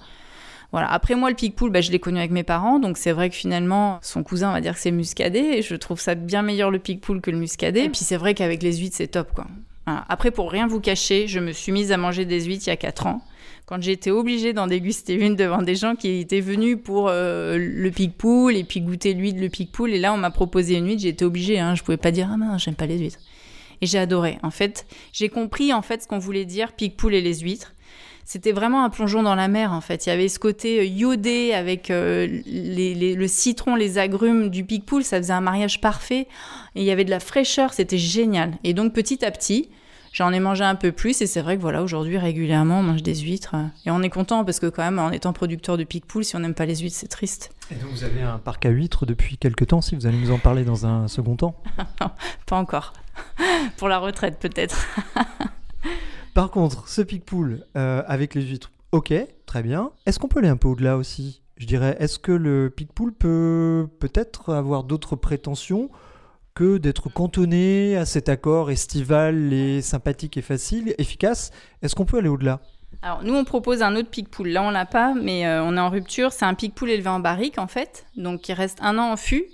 Voilà. 0.71 0.93
Après 0.93 1.15
moi, 1.15 1.31
le 1.31 1.37
pic-poule, 1.37 1.71
bah, 1.71 1.81
je 1.81 1.91
l'ai 1.91 1.99
connu 1.99 2.19
avec 2.19 2.31
mes 2.31 2.43
parents, 2.43 2.79
donc 2.79 2.99
c'est 2.99 3.13
vrai 3.13 3.31
que 3.31 3.35
finalement, 3.35 3.99
son 4.03 4.23
cousin, 4.23 4.51
on 4.51 4.53
va 4.53 4.61
dire 4.61 4.75
que 4.75 4.81
c'est 4.81 4.91
muscadet, 4.91 5.59
et 5.59 5.63
je 5.63 5.75
trouve 5.75 5.99
ça 5.99 6.15
bien 6.15 6.43
meilleur 6.43 6.71
le 6.71 6.79
pic-poule 6.79 7.23
que 7.23 7.31
le 7.31 7.39
muscadet. 7.39 7.87
Et 7.87 7.89
puis 7.89 8.05
c'est 8.05 8.19
vrai 8.19 8.35
qu'avec 8.35 8.63
les 8.63 8.77
huîtres, 8.77 8.97
c'est 8.97 9.09
top, 9.09 9.33
quoi. 9.33 9.47
Après, 10.09 10.31
pour 10.31 10.51
rien 10.51 10.67
vous 10.67 10.81
cacher, 10.81 11.27
je 11.27 11.41
me 11.41 11.53
suis 11.53 11.73
mise 11.73 11.93
à 11.93 11.97
manger 11.97 12.25
des 12.25 12.43
huîtres 12.43 12.65
il 12.67 12.71
y 12.71 12.73
a 12.73 12.77
4 12.77 13.07
ans. 13.07 13.23
Quand 13.67 13.87
été 13.87 14.11
obligée 14.11 14.55
d'en 14.55 14.67
déguster 14.67 15.15
une 15.15 15.37
devant 15.37 15.61
des 15.61 15.75
gens 15.75 15.95
qui 15.95 16.21
étaient 16.21 16.41
venus 16.41 16.79
pour 16.83 17.09
euh, 17.09 17.59
le 17.59 17.91
pic-poule 17.91 18.57
et 18.57 18.65
puis 18.65 18.81
goûter 18.81 19.13
l'huile, 19.13 19.39
le 19.39 19.51
pic-poule. 19.51 19.93
Et 19.93 19.99
là, 19.99 20.15
on 20.15 20.17
m'a 20.17 20.31
proposé 20.31 20.77
une 20.77 20.87
huître, 20.87 21.05
été 21.05 21.23
obligée. 21.23 21.59
Hein, 21.59 21.75
je 21.75 21.83
pouvais 21.83 21.99
pas 21.99 22.11
dire, 22.11 22.31
ah 22.33 22.39
non, 22.39 22.57
j'aime 22.57 22.77
pas 22.77 22.87
les 22.87 22.99
huîtres. 22.99 23.19
Et 23.83 23.87
j'ai 23.87 23.99
adoré. 23.99 24.39
En 24.43 24.51
fait, 24.51 24.87
j'ai 25.13 25.29
compris 25.29 25.75
en 25.75 25.83
fait 25.83 26.03
ce 26.03 26.09
qu'on 26.09 26.19
voulait 26.19 26.47
dire 26.47 26.73
pic-poule 26.73 27.15
et 27.15 27.21
les 27.21 27.41
huîtres. 27.41 27.75
C'était 28.25 28.53
vraiment 28.53 28.85
un 28.85 28.91
plongeon 28.91 29.23
dans 29.23 29.35
la 29.35 29.49
mer 29.49 29.73
en 29.73 29.81
fait. 29.81 30.05
Il 30.05 30.11
y 30.11 30.13
avait 30.13 30.29
ce 30.29 30.39
côté 30.39 30.81
euh, 30.81 30.85
iodé 30.85 31.53
avec 31.55 31.91
euh, 31.91 32.27
le 32.47 33.27
citron, 33.27 33.75
les 33.75 33.99
agrumes 33.99 34.51
du 34.51 34.65
pic-poule. 34.65 35.05
Ça 35.05 35.19
faisait 35.19 35.33
un 35.33 35.41
mariage 35.41 35.81
parfait. 35.81 36.27
Et 36.75 36.81
il 36.81 36.85
y 36.85 36.91
avait 36.91 37.05
de 37.05 37.11
la 37.11 37.21
fraîcheur. 37.21 37.73
C'était 37.73 37.99
génial. 37.99 38.59
Et 38.65 38.75
donc 38.75 38.93
petit 38.93 39.25
à 39.25 39.31
petit, 39.31 39.69
J'en 40.13 40.33
ai 40.33 40.41
mangé 40.41 40.65
un 40.65 40.75
peu 40.75 40.93
plus 40.93 41.21
et 41.23 41.27
c'est 41.27 41.41
vrai 41.41 41.57
que 41.57 41.63
voilà, 41.63 41.83
aujourd'hui 41.83 42.19
régulièrement 42.19 42.81
on 42.81 42.83
mange 42.83 43.03
des 43.03 43.15
huîtres 43.15 43.55
et 43.87 43.91
on 43.91 44.03
est 44.03 44.11
content 44.11 44.45
parce 44.45 44.61
que 44.61 44.67
quand 44.67 44.83
même 44.83 44.99
en 44.99 45.11
étant 45.11 45.33
producteur 45.33 45.77
de 45.77 45.85
pic-poule, 45.85 46.25
si 46.25 46.37
on 46.37 46.41
n'aime 46.41 46.55
pas 46.55 46.67
les 46.67 46.77
huîtres, 46.77 46.97
c'est 46.97 47.09
triste. 47.09 47.51
Et 47.71 47.75
donc 47.75 47.91
vous 47.91 48.05
avez 48.05 48.23
un 48.23 48.39
parc 48.39 48.67
à 48.67 48.71
huîtres 48.71 49.07
depuis 49.07 49.37
quelques 49.37 49.69
temps, 49.69 49.81
si 49.81 49.95
vous 49.95 50.07
allez 50.07 50.19
nous 50.19 50.31
en 50.31 50.39
parler 50.39 50.65
dans 50.65 50.87
un 50.87 51.09
second 51.09 51.37
temps? 51.37 51.61
Pas 52.47 52.57
encore. 52.57 52.93
Pour 53.77 53.89
la 53.89 53.99
retraite 53.99 54.39
peut-être. 54.39 54.87
Par 56.35 56.51
contre, 56.51 56.89
ce 56.89 57.03
pic-poule 57.03 57.65
euh, 57.77 58.03
avec 58.07 58.35
les 58.35 58.43
huîtres, 58.43 58.71
ok, 58.93 59.13
très 59.47 59.63
bien. 59.63 59.91
Est-ce 60.07 60.19
qu'on 60.19 60.29
peut 60.29 60.39
aller 60.39 60.49
un 60.49 60.57
peu 60.57 60.69
au-delà 60.69 60.97
aussi? 60.97 61.43
Je 61.57 61.67
dirais, 61.67 61.97
est-ce 61.99 62.21
que 62.21 62.31
le 62.31 62.71
pic-poule 62.71 63.13
peut 63.13 63.89
peut-être 63.99 64.55
avoir 64.55 64.85
d'autres 64.85 65.17
prétentions? 65.17 65.91
Que 66.59 66.77
d'être 66.79 67.09
cantonné 67.09 67.97
à 67.97 68.05
cet 68.05 68.29
accord 68.29 68.73
estival 68.73 69.53
et 69.53 69.81
sympathique 69.81 70.37
et 70.37 70.43
facile, 70.43 70.93
efficace. 70.99 71.53
Est-ce 71.83 71.95
qu'on 71.95 72.05
peut 72.05 72.19
aller 72.19 72.29
au-delà? 72.29 72.59
Alors 73.01 73.23
nous 73.23 73.33
on 73.33 73.45
propose 73.45 73.81
un 73.81 73.95
autre 73.95 74.11
pic-poule. 74.11 74.49
Là 74.49 74.65
on 74.65 74.71
l'a 74.71 74.85
pas, 74.85 75.15
mais 75.15 75.47
euh, 75.47 75.63
on 75.63 75.77
est 75.77 75.81
en 75.81 75.89
rupture. 75.89 76.33
C'est 76.33 76.47
un 76.47 76.55
pic-poule 76.55 76.91
élevé 76.91 77.09
en 77.11 77.21
barrique 77.21 77.59
en 77.59 77.69
fait, 77.69 78.07
donc 78.17 78.41
qui 78.41 78.53
reste 78.53 78.79
un 78.83 78.99
an 78.99 79.13
en 79.13 79.17
fût. 79.17 79.45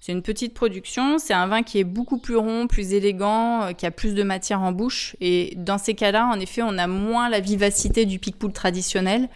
C'est 0.00 0.10
une 0.10 0.22
petite 0.22 0.52
production. 0.52 1.20
C'est 1.20 1.32
un 1.32 1.46
vin 1.46 1.62
qui 1.62 1.78
est 1.78 1.84
beaucoup 1.84 2.18
plus 2.18 2.36
rond, 2.36 2.66
plus 2.66 2.92
élégant, 2.92 3.62
euh, 3.62 3.72
qui 3.72 3.86
a 3.86 3.92
plus 3.92 4.14
de 4.14 4.24
matière 4.24 4.60
en 4.60 4.72
bouche. 4.72 5.14
Et 5.20 5.54
dans 5.56 5.78
ces 5.78 5.94
cas-là, 5.94 6.26
en 6.26 6.40
effet, 6.40 6.62
on 6.64 6.76
a 6.76 6.88
moins 6.88 7.28
la 7.28 7.38
vivacité 7.38 8.04
du 8.04 8.18
pic-poule 8.18 8.52
traditionnel. 8.52 9.28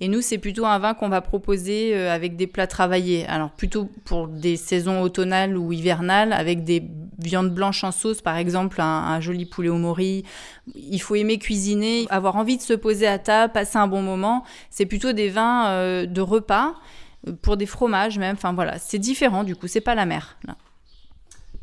Et 0.00 0.06
nous, 0.06 0.20
c'est 0.20 0.38
plutôt 0.38 0.64
un 0.64 0.78
vin 0.78 0.94
qu'on 0.94 1.08
va 1.08 1.20
proposer 1.20 1.94
euh, 1.94 2.14
avec 2.14 2.36
des 2.36 2.46
plats 2.46 2.68
travaillés. 2.68 3.26
Alors 3.26 3.50
plutôt 3.50 3.90
pour 4.04 4.28
des 4.28 4.56
saisons 4.56 5.02
automnales 5.02 5.56
ou 5.56 5.72
hivernales, 5.72 6.32
avec 6.32 6.62
des 6.62 6.84
viandes 7.18 7.52
blanches 7.52 7.82
en 7.82 7.90
sauce, 7.90 8.22
par 8.22 8.36
exemple 8.36 8.80
un, 8.80 9.20
joli 9.20 9.44
poulet 9.44 9.68
au 9.68 9.78
mori. 9.78 10.24
Il 10.74 11.00
faut 11.00 11.16
aimer 11.16 11.38
cuisiner, 11.38 12.06
avoir 12.10 12.36
envie 12.36 12.56
de 12.56 12.62
se 12.62 12.74
poser 12.74 13.08
à 13.08 13.18
table, 13.18 13.52
passer 13.52 13.78
un 13.78 13.88
bon 13.88 14.02
moment. 14.02 14.44
C'est 14.70 14.86
plutôt 14.86 15.12
des 15.12 15.30
vins 15.30 15.68
euh, 15.68 16.06
de 16.06 16.20
repas, 16.20 16.74
euh, 17.26 17.32
pour 17.42 17.56
des 17.56 17.66
fromages 17.66 18.18
même. 18.18 18.36
Enfin 18.36 18.52
voilà, 18.52 18.78
c'est 18.78 18.98
différent 18.98 19.42
du 19.42 19.56
coup, 19.56 19.66
c'est 19.66 19.80
pas 19.80 19.96
la 19.96 20.06
mer. 20.06 20.38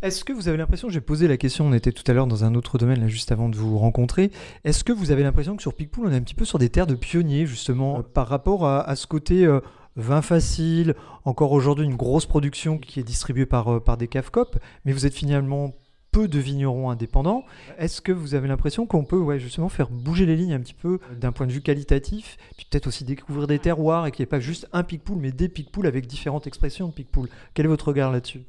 Est-ce 0.06 0.24
que 0.24 0.34
vous 0.34 0.48
avez 0.48 0.58
l'impression, 0.58 0.88
j'ai 0.88 1.02
posé 1.02 1.28
la 1.28 1.36
question, 1.36 1.66
on 1.66 1.74
était 1.74 1.92
tout 1.92 2.04
à 2.06 2.14
l'heure 2.14 2.28
dans 2.28 2.44
un 2.44 2.54
autre 2.54 2.78
domaine 2.78 3.02
là 3.02 3.08
juste 3.08 3.32
avant 3.32 3.50
de 3.50 3.56
vous 3.56 3.80
rencontrer, 3.80 4.30
est-ce 4.64 4.84
que 4.84 4.94
vous 4.94 5.10
avez 5.10 5.24
l'impression 5.24 5.56
que 5.56 5.64
sur 5.64 5.74
Picpoul 5.74 6.06
on 6.06 6.12
est 6.12 6.16
un 6.16 6.22
petit 6.22 6.36
peu 6.36 6.46
sur 6.46 6.60
des 6.60 6.70
terres 6.70 6.86
de 6.86 6.94
pionniers 6.94 7.48
justement 7.48 8.04
par 8.04 8.28
rapport 8.28 8.68
à, 8.68 8.96
ce 8.96 9.08
côté 9.08 9.48
euh, 9.48 9.62
vin 9.96 10.22
facile, 10.22 10.94
encore 11.24 11.54
aujourd'hui 11.54 11.86
une 11.86 11.96
grosse 11.96 12.28
production 12.28 12.78
qui 12.78 13.00
est 13.00 13.04
distribuée 13.04 13.48
par, 13.48 13.78
euh, 13.78 13.80
par 13.80 13.98
des 13.98 14.08
CAFCOP, 14.08 14.60
mais 14.86 14.92
vous 14.92 15.08
êtes 15.08 15.16
finalement 15.16 15.74
peu 16.12 16.28
de 16.28 16.38
vignerons 16.38 16.92
indépendants. 16.92 17.44
Est-ce 17.80 18.00
que 18.00 18.12
vous 18.12 18.36
avez 18.36 18.48
l'impression 18.48 18.86
qu'on 18.86 19.06
peut 19.06 19.18
ouais, 19.18 19.40
justement 19.40 19.70
faire 19.70 19.90
bouger 19.90 20.28
les 20.28 20.36
lignes 20.36 20.54
un 20.54 20.60
petit 20.60 20.76
peu 20.76 21.00
d'un 21.20 21.32
point 21.32 21.48
de 21.48 21.52
vue 21.52 21.62
qualitatif, 21.62 22.38
puis 22.58 22.68
peut-être 22.70 22.86
aussi 22.86 23.06
découvrir 23.06 23.48
des 23.48 23.58
terroirs 23.58 24.06
et 24.06 24.12
qu'il 24.12 24.22
n'y 24.22 24.26
ait 24.26 24.28
pas 24.28 24.40
juste 24.40 24.68
un 24.72 24.84
Picpoul, 24.84 25.18
mais 25.18 25.32
des 25.32 25.50
Picpoul 25.50 25.88
avec 25.88 26.06
différentes 26.06 26.46
expressions 26.46 26.90
de 26.90 26.94
Picpoul? 26.94 27.28
Quel 27.56 27.66
est 27.66 27.70
votre 27.70 27.88
regard 27.88 28.12
là-dessus? 28.12 28.44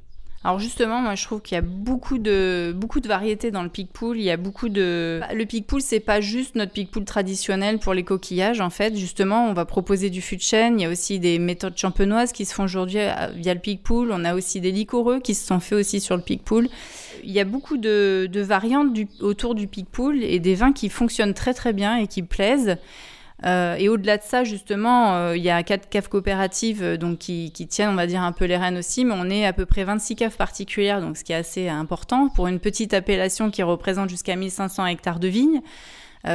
Alors 0.47 0.59
justement, 0.59 1.01
moi 1.01 1.15
je 1.15 1.25
trouve 1.25 1.41
qu'il 1.41 1.55
y 1.55 1.57
a 1.57 1.61
beaucoup 1.61 2.17
de 2.17 2.73
beaucoup 2.73 3.01
de 3.01 3.07
variétés 3.09 3.51
dans 3.51 3.63
le 3.63 3.69
pool. 3.69 4.17
Il 4.17 4.23
y 4.23 4.31
a 4.31 4.37
beaucoup 4.37 4.69
de 4.69 5.19
le 5.33 5.45
ce 5.45 5.79
c'est 5.81 5.99
pas 5.99 6.21
juste 6.21 6.55
notre 6.55 6.71
pool 6.89 7.03
traditionnel 7.03 7.79
pour 7.79 7.93
les 7.93 8.05
coquillages 8.05 8.61
en 8.61 8.69
fait. 8.69 8.95
Justement, 8.95 9.49
on 9.49 9.53
va 9.53 9.65
proposer 9.65 10.09
du 10.09 10.21
fût 10.21 10.37
de 10.37 10.41
chêne. 10.41 10.79
Il 10.79 10.83
y 10.83 10.85
a 10.85 10.89
aussi 10.89 11.19
des 11.19 11.37
méthodes 11.37 11.77
champenoises 11.77 12.31
qui 12.31 12.45
se 12.45 12.53
font 12.53 12.63
aujourd'hui 12.63 12.99
euh, 12.99 13.27
via 13.35 13.55
le 13.55 13.59
pool. 13.75 14.09
On 14.13 14.23
a 14.23 14.35
aussi 14.35 14.61
des 14.61 14.71
liquoreux 14.71 15.19
qui 15.19 15.35
se 15.35 15.45
sont 15.45 15.59
faits 15.59 15.79
aussi 15.79 15.99
sur 15.99 16.15
le 16.15 16.23
pool. 16.45 16.69
Il 17.25 17.31
y 17.31 17.41
a 17.41 17.45
beaucoup 17.45 17.75
de, 17.75 18.29
variantes 18.33 18.97
autour 19.19 19.53
du 19.53 19.67
pool 19.67 20.23
et 20.23 20.39
des 20.39 20.55
vins 20.55 20.71
qui 20.71 20.87
fonctionnent 20.87 21.33
très 21.33 21.53
très 21.53 21.73
bien 21.73 21.97
et 21.97 22.07
qui 22.07 22.23
plaisent. 22.23 22.77
Euh, 23.45 23.75
et 23.75 23.87
au-delà 23.87 24.17
de 24.17 24.23
ça, 24.23 24.43
justement, 24.43 25.13
euh, 25.15 25.37
il 25.37 25.43
y 25.43 25.49
a 25.49 25.61
quatre 25.61 25.89
caves 25.89 26.09
coopératives 26.09 26.81
euh, 26.81 26.97
donc, 26.97 27.19
qui, 27.19 27.51
tiennent, 27.51 27.89
on 27.89 27.95
va 27.95 28.07
dire, 28.07 28.21
un 28.21 28.31
peu 28.31 28.45
les 28.45 28.57
rênes 28.57 28.77
aussi, 28.77 29.05
mais 29.05 29.13
on 29.15 29.29
est 29.29 29.45
à 29.45 29.53
peu 29.53 29.65
près 29.65 29.83
26 29.83 30.15
caves 30.15 30.37
particulières, 30.37 31.01
donc 31.01 31.17
ce 31.17 31.23
qui 31.23 31.33
est 31.33 31.35
assez 31.35 31.69
important 31.69 32.29
pour 32.29 32.47
une 32.47 32.59
petite 32.59 32.93
appellation 32.93 33.51
qui 33.51 33.61
représente 33.61 34.09
jusqu'à 34.09 34.35
1500 34.35 34.87
hectares 34.87 35.19
de 35.19 35.27
vignes. 35.27 35.61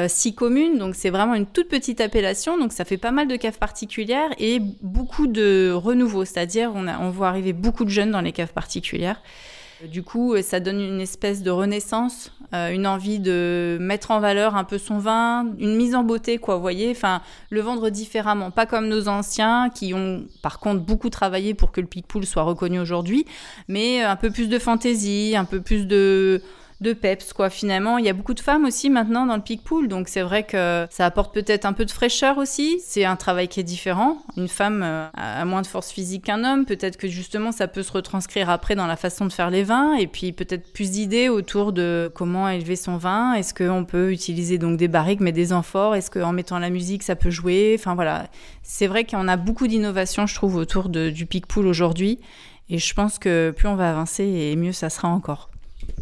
six 0.09 0.35
communes, 0.35 0.79
donc 0.79 0.95
c'est 0.95 1.11
vraiment 1.11 1.35
une 1.35 1.45
toute 1.45 1.69
petite 1.69 2.01
appellation, 2.01 2.57
donc 2.57 2.73
ça 2.73 2.85
fait 2.85 2.97
pas 2.97 3.11
mal 3.11 3.29
de 3.29 3.37
caves 3.37 3.59
particulières 3.59 4.31
et 4.39 4.59
beaucoup 4.81 5.27
de 5.27 5.71
renouveau, 5.73 6.25
c'est-à-dire 6.25 6.73
on, 6.75 6.87
on 6.89 7.11
voit 7.11 7.29
arriver 7.29 7.53
beaucoup 7.53 7.85
de 7.85 7.91
jeunes 7.91 8.11
dans 8.11 8.23
les 8.23 8.33
caves 8.33 8.55
particulières. 8.55 9.21
Du 9.91 10.05
coup, 10.05 10.41
ça 10.43 10.61
donne 10.61 10.81
une 10.81 11.01
espèce 11.01 11.43
de 11.43 11.51
renaissance, 11.51 12.31
euh, 12.55 12.71
une 12.71 12.87
envie 12.87 13.19
de 13.19 13.79
mettre 13.81 14.13
en 14.13 14.21
valeur 14.21 14.55
un 14.55 14.63
peu 14.63 14.79
son 14.79 14.99
vin, 14.99 15.47
une 15.59 15.75
mise 15.75 15.97
en 15.97 16.05
beauté, 16.05 16.39
quoi, 16.39 16.55
vous 16.55 16.61
voyez, 16.61 16.91
enfin, 16.93 17.21
le 17.51 17.63
vendre 17.63 17.91
différemment, 17.91 18.53
pas 18.53 18.67
comme 18.67 18.87
nos 18.87 19.09
anciens 19.09 19.71
qui 19.71 19.93
ont, 19.93 20.25
par 20.41 20.61
contre, 20.61 20.83
beaucoup 20.83 21.11
travaillé 21.11 21.55
pour 21.55 21.73
que 21.73 21.81
le 21.81 21.89
Picpoul 21.89 22.25
soit 22.27 22.45
reconnu 22.45 22.79
aujourd'hui, 22.79 23.27
mais 23.67 24.03
un 24.03 24.15
peu 24.15 24.31
plus 24.31 24.49
de 24.49 24.59
fantaisie, 24.61 25.35
un 25.37 25.45
peu 25.45 25.61
plus 25.61 25.87
de 25.89 26.43
de 26.83 26.93
peps, 26.93 27.33
quoi. 27.33 27.49
Finalement, 27.49 27.99
il 27.99 28.05
y 28.05 28.09
a 28.09 28.13
beaucoup 28.13 28.35
de 28.35 28.41
femmes 28.41 28.65
aussi 28.65 28.91
maintenant 28.91 29.25
dans 29.25 29.37
le 29.37 29.43
pic 29.43 29.63
pool, 29.63 29.89
donc 29.89 30.09
c'est 30.09 30.23
vrai 30.23 30.43
que 30.43 30.87
ça 30.91 31.07
apporte 31.07 31.33
peut-être 31.33 31.65
un 31.65 31.73
peu 31.73 31.85
de 31.85 31.91
fraîcheur 31.91 32.39
aussi. 32.39 32.81
C'est 32.85 33.05
un 33.05 33.17
travail 33.17 33.49
qui 33.49 33.61
est 33.61 33.65
différent. 33.65 34.19
Une 34.37 34.49
femme 34.49 34.83
euh, 34.85 35.07
a 35.15 35.45
moins 35.45 35.63
de 35.63 35.67
force 35.67 35.91
physique 35.91 36.25
qu'un 36.25 36.45
homme. 36.45 36.67
Peut-être 36.67 36.97
que 36.97 37.09
justement, 37.09 37.53
ça 37.53 37.69
peut 37.69 37.83
se 37.83 37.93
retranscrire 37.93 38.51
après 38.51 38.75
dans 38.75 38.87
la 38.87 38.97
façon 38.97 39.27
de 39.27 39.33
faire 39.33 39.51
les 39.51 39.63
vins, 39.63 39.95
et 39.95 40.07
puis 40.07 40.33
peut-être 40.33 40.73
plus 40.73 40.91
d'idées 40.91 41.29
autour 41.29 41.73
de 41.73 42.11
comment 42.15 42.49
élever 42.49 42.77
son 42.77 42.97
vin. 42.97 43.35
Est-ce 43.35 43.55
qu'on 43.55 43.85
peut 43.85 44.13
utiliser 44.13 44.59
donc 44.59 44.77
des 44.77 44.89
barriques, 44.89 45.21
mais 45.21 45.33
des 45.33 45.53
amphores? 45.53 45.95
Est-ce 45.95 46.11
qu'en 46.11 46.33
mettant 46.33 46.59
la 46.59 46.71
musique, 46.71 47.05
ça 47.05 47.15
peut 47.15 47.31
jouer? 47.31 47.77
Enfin 47.79 47.95
voilà, 47.95 48.27
c'est 48.63 48.89
vrai 48.89 49.05
qu'on 49.05 49.29
a 49.29 49.37
beaucoup 49.37 49.69
d'innovations, 49.69 50.27
je 50.27 50.35
trouve, 50.35 50.57
autour 50.57 50.89
du 50.89 51.27
pic 51.27 51.47
pool 51.47 51.67
aujourd'hui. 51.67 52.19
Et 52.69 52.79
je 52.79 52.95
pense 52.95 53.19
que 53.19 53.53
plus 53.57 53.69
on 53.69 53.77
va 53.77 53.91
avancer, 53.91 54.25
et 54.25 54.57
mieux 54.57 54.73
ça 54.73 54.91
sera 54.91 55.09
encore. 55.09 55.52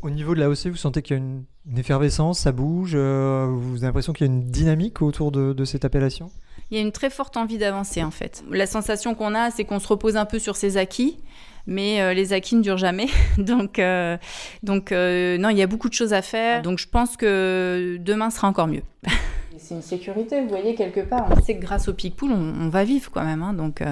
Au 0.03 0.11
niveau 0.11 0.35
de 0.35 0.41
la 0.41 0.49
OC, 0.49 0.67
vous 0.67 0.77
sentez 0.77 1.03
qu'il 1.03 1.17
y 1.17 1.21
a 1.21 1.23
une, 1.23 1.45
effervescence, 1.77 2.41
ça 2.41 2.53
bouge 2.53 2.93
euh, 2.95 3.47
Vous 3.51 3.79
avez 3.79 3.87
l'impression 3.87 4.13
qu'il 4.13 4.27
y 4.27 4.31
a 4.31 4.33
une 4.33 4.45
dynamique 4.45 5.03
autour 5.03 5.31
de, 5.31 5.65
cette 5.65 5.85
appellation? 5.85 6.31
Il 6.71 6.77
y 6.77 6.81
a 6.81 6.83
une 6.83 6.93
très 6.93 7.11
forte 7.11 7.37
envie 7.37 7.59
d'avancer 7.59 8.03
en 8.03 8.11
fait. 8.11 8.43
La 8.51 8.67
sensation 8.67 9.15
qu'on 9.15 9.35
a, 9.35 9.51
c'est 9.51 9.65
qu'on 9.65 9.79
se 9.79 9.89
repose 9.89 10.17
un 10.17 10.25
peu 10.25 10.39
sur 10.39 10.57
ses 10.57 10.77
acquis 10.77 11.19
mais 11.67 12.01
euh, 12.01 12.15
les 12.15 12.33
acquis 12.33 12.57
ne 12.57 12.63
durent 12.63 12.79
jamais. 12.79 13.07
donc, 13.39 13.79
euh, 13.79 14.17
donc 14.63 14.91
non, 14.93 15.51
il 15.51 15.57
y 15.57 15.63
a 15.63 15.67
beaucoup 15.67 15.91
de 15.91 15.95
choses 15.95 16.15
à 16.15 16.23
faire. 16.23 16.63
Donc, 16.63 16.79
je 16.79 16.89
pense 16.89 17.17
que 17.17 17.99
demain 18.01 18.31
sera 18.31 18.49
encore 18.49 18.67
mieux. 18.67 18.83
c'est 19.59 19.75
une 19.75 19.83
sécurité, 19.83 20.41
vous 20.41 20.49
voyez, 20.49 20.75
quelque 20.75 21.01
part. 21.01 21.29
On 21.31 21.41
sait 21.43 21.57
que 21.57 21.61
grâce 21.61 21.87
au 21.89 21.93
Picpool, 21.93 22.33
on, 22.33 22.55
on 22.63 22.69
va 22.71 22.85
vivre 22.85 23.11
quand 23.13 23.25
même. 23.25 23.43
Hein, 23.43 23.53
donc, 23.53 23.83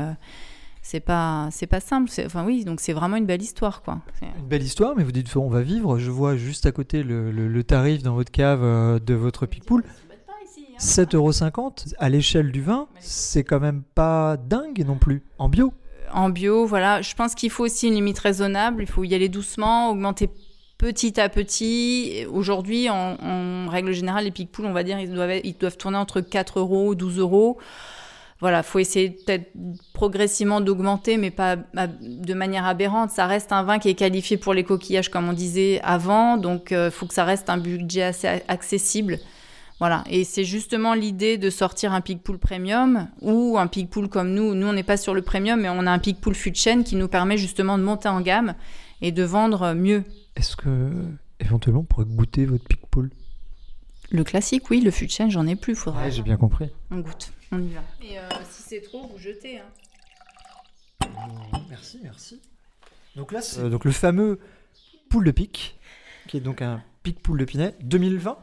c'est 0.91 1.01
pas 1.01 1.49
c'est 1.51 1.67
pas 1.67 1.81
simple 1.81 2.11
enfin 2.25 2.47
oui 2.47 2.65
donc 2.65 2.81
c'est 2.81 2.95
vraiment 2.95 3.17
une 3.17 3.27
belle 3.27 3.43
histoire 3.43 3.83
quoi. 3.83 3.99
Une 4.23 4.49
belle 4.49 4.63
histoire 4.63 4.95
mais 4.97 5.05
vous 5.05 5.13
dites 5.13 5.37
on 5.37 5.51
va 5.51 5.61
vivre. 5.61 5.99
Je 5.99 6.11
vois 6.11 6.35
juste 6.35 6.65
à 6.65 6.73
côté 6.73 7.03
le, 7.03 7.31
le, 7.31 7.63
tarif 7.63 8.03
dans 8.03 8.15
votre 8.15 8.31
cave 8.31 8.61
euh, 8.63 8.99
de 8.99 9.13
votre 9.13 9.45
Picpoul 9.45 9.85
7,50 10.79 11.17
euros 11.17 11.33
à 11.99 12.09
l'échelle 12.09 12.51
du 12.53 12.63
vin 12.63 12.89
c'est 13.01 13.45
quand 13.45 13.61
même 13.61 13.83
pas 13.95 14.39
dingue 14.39 14.83
non 14.87 14.97
plus 14.97 15.23
en 15.39 15.51
bio. 15.51 15.75
En 16.11 16.31
bio 16.31 16.65
voilà. 16.65 17.03
Je 17.03 17.15
pense 17.15 17.35
qu'il 17.35 17.51
faut 17.51 17.65
aussi 17.65 17.89
une 17.89 17.95
limite 17.95 18.19
raisonnable. 18.19 18.83
Il 18.83 18.89
faut 18.89 19.05
y 19.05 19.15
aller 19.15 19.29
doucement 19.29 19.91
augmenter 19.91 20.31
petit 20.79 21.21
à 21.21 21.29
petit. 21.29 22.25
Aujourd'hui, 22.33 22.89
en, 22.89 23.69
règle 23.69 23.93
générale, 23.93 24.25
les 24.25 24.31
Picpoul, 24.31 24.65
on 24.65 24.73
va 24.73 24.85
dire, 24.85 24.99
ils 24.99 25.13
doivent, 25.13 25.41
ils 25.45 25.57
doivent 25.59 25.77
tourner 25.77 25.99
entre 25.99 26.23
4 26.23 26.61
euros, 26.61 26.95
12 26.95 27.19
euros 27.19 27.59
voilà, 28.41 28.63
faut 28.63 28.79
essayer 28.79 29.11
peut-être 29.11 29.51
progressivement 29.93 30.61
d'augmenter, 30.61 31.17
mais 31.17 31.33
pas 31.33 31.57
de 31.57 32.35
manière 32.35 32.67
aberrante. 32.67 33.11
Ça 33.11 33.27
reste 33.27 33.51
un 33.51 33.65
vin 33.65 33.81
qui 33.81 33.89
est 33.89 33.95
qualifié 33.95 34.37
pour 34.37 34.55
les 34.55 34.63
coquillages, 34.63 35.09
comme 35.09 35.29
on 35.29 35.33
disait 35.33 35.81
avant, 35.83 36.37
donc 36.37 36.69
il 36.71 36.77
euh, 36.77 36.91
faut 36.91 37.07
que 37.07 37.15
ça 37.15 37.25
reste 37.25 37.51
un 37.51 37.59
budget 37.59 38.03
assez 38.03 38.29
accessible. 38.47 39.19
Voilà, 39.81 40.05
et 40.09 40.25
c'est 40.25 40.45
justement 40.45 40.95
l'idée 40.95 41.39
de 41.39 41.51
sortir 41.51 41.93
un 41.93 42.01
Pigpool 42.01 42.39
Premium 42.39 43.09
ou 43.21 43.57
un 43.59 43.69
Pigpool 43.69 44.09
comme 44.09 44.33
nous. 44.35 44.55
Nous, 44.55 44.67
on 44.67 44.73
n'est 44.73 44.83
pas 44.83 44.97
sur 44.97 45.15
le 45.15 45.23
Premium, 45.23 45.61
mais 45.61 45.69
on 45.69 45.87
a 45.87 45.91
un 45.91 46.01
Pigpool 46.01 46.35
fût 46.35 46.51
de 46.51 46.57
chêne 46.57 46.83
qui 46.83 46.97
nous 46.97 47.07
permet 47.09 47.39
justement 47.39 47.79
de 47.79 47.85
monter 47.85 48.09
en 48.09 48.21
gamme 48.21 48.55
et 49.03 49.13
de 49.13 49.23
vendre 49.23 49.75
mieux. 49.75 50.03
Est-ce 50.35 50.57
que, 50.57 50.91
éventuellement, 51.39 51.81
on 51.81 51.85
pourrait 51.85 52.07
goûter 52.07 52.45
votre 52.45 52.65
Pigpool 52.65 53.11
Le 54.11 54.25
classique, 54.25 54.69
oui, 54.71 54.81
le 54.81 54.91
chêne, 54.91 55.31
j'en 55.31 55.47
ai 55.47 55.55
plus. 55.55 55.77
Faudra... 55.77 56.03
Ouais, 56.03 56.11
j'ai 56.11 56.23
bien 56.23 56.37
compris. 56.37 56.71
On 56.91 56.99
goûte. 56.99 57.33
On 57.51 57.63
y 57.63 57.73
va. 57.73 57.83
Et 58.03 58.19
euh, 58.19 58.29
si 58.51 58.63
c'est 58.63 58.81
trop, 58.81 59.07
vous 59.07 59.19
jetez. 59.19 59.59
Hein. 59.59 61.09
Merci, 61.69 62.01
merci. 62.03 62.41
Donc 63.17 63.33
là, 63.33 63.41
c'est 63.41 63.61
euh, 63.61 63.71
donc 63.71 63.85
le 63.85 63.93
fameux 63.93 64.39
poule 65.09 65.25
de 65.25 65.31
pique, 65.31 65.79
qui 66.27 66.37
est 66.37 66.41
donc 66.41 66.63
un 66.63 66.83
pic 67.03 67.21
poule 67.21 67.39
de 67.39 67.45
Pinet 67.45 67.75
2020. 67.81 68.39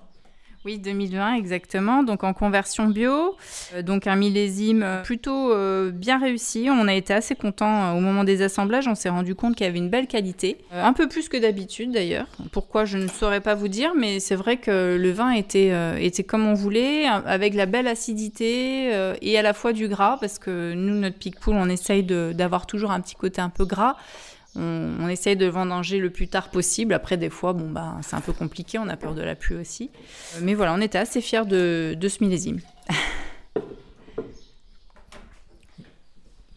Oui, 0.65 0.79
2020 0.79 1.35
exactement. 1.35 2.01
Donc 2.01 2.23
en 2.23 2.33
conversion 2.33 2.87
bio, 2.87 3.37
euh, 3.75 3.83
donc 3.83 4.07
un 4.07 4.15
millésime 4.15 4.81
euh, 4.81 5.03
plutôt 5.03 5.51
euh, 5.53 5.91
bien 5.91 6.19
réussi. 6.19 6.69
On 6.71 6.87
a 6.87 6.95
été 6.95 7.13
assez 7.13 7.35
content 7.35 7.95
au 7.95 7.99
moment 7.99 8.23
des 8.23 8.41
assemblages. 8.41 8.87
On 8.87 8.95
s'est 8.95 9.09
rendu 9.09 9.35
compte 9.35 9.55
qu'il 9.55 9.67
y 9.67 9.69
avait 9.69 9.77
une 9.77 9.91
belle 9.91 10.07
qualité, 10.07 10.57
un 10.71 10.93
peu 10.93 11.07
plus 11.07 11.29
que 11.29 11.37
d'habitude 11.37 11.91
d'ailleurs. 11.91 12.25
Pourquoi 12.51 12.85
je 12.85 12.97
ne 12.97 13.07
saurais 13.07 13.41
pas 13.41 13.53
vous 13.53 13.67
dire, 13.67 13.93
mais 13.95 14.19
c'est 14.19 14.33
vrai 14.33 14.57
que 14.57 14.97
le 14.99 15.11
vin 15.11 15.29
était 15.31 15.71
était 16.03 16.23
comme 16.23 16.47
on 16.47 16.55
voulait, 16.55 17.05
avec 17.05 17.53
la 17.53 17.67
belle 17.67 17.87
acidité 17.87 18.89
et 19.21 19.37
à 19.37 19.41
la 19.43 19.53
fois 19.53 19.71
du 19.71 19.87
gras, 19.87 20.17
parce 20.19 20.39
que 20.39 20.73
nous 20.73 20.95
notre 20.95 21.17
pic 21.17 21.39
poule, 21.39 21.55
on 21.55 21.69
essaye 21.69 22.03
d'avoir 22.03 22.65
toujours 22.65 22.91
un 22.91 23.01
petit 23.01 23.15
côté 23.15 23.39
un 23.39 23.49
peu 23.49 23.65
gras 23.65 23.97
on, 24.55 25.07
essaye 25.07 25.35
de 25.35 25.45
vendanger 25.45 25.99
le 25.99 26.09
plus 26.09 26.27
tard 26.27 26.49
possible. 26.49 26.93
Après, 26.93 27.17
des 27.17 27.29
fois, 27.29 27.53
bon, 27.53 27.69
bah, 27.69 27.97
c'est 28.01 28.15
un 28.15 28.21
peu 28.21 28.33
compliqué, 28.33 28.79
on 28.79 28.87
a 28.87 28.97
peur 28.97 29.13
de 29.13 29.21
la 29.21 29.35
pluie 29.35 29.55
aussi. 29.55 29.91
Mais 30.41 30.53
voilà, 30.53 30.73
on 30.73 30.81
était 30.81 30.97
assez 30.97 31.21
fiers 31.21 31.45
de, 31.45 31.97
ce 32.07 32.23
millésime. 32.23 32.59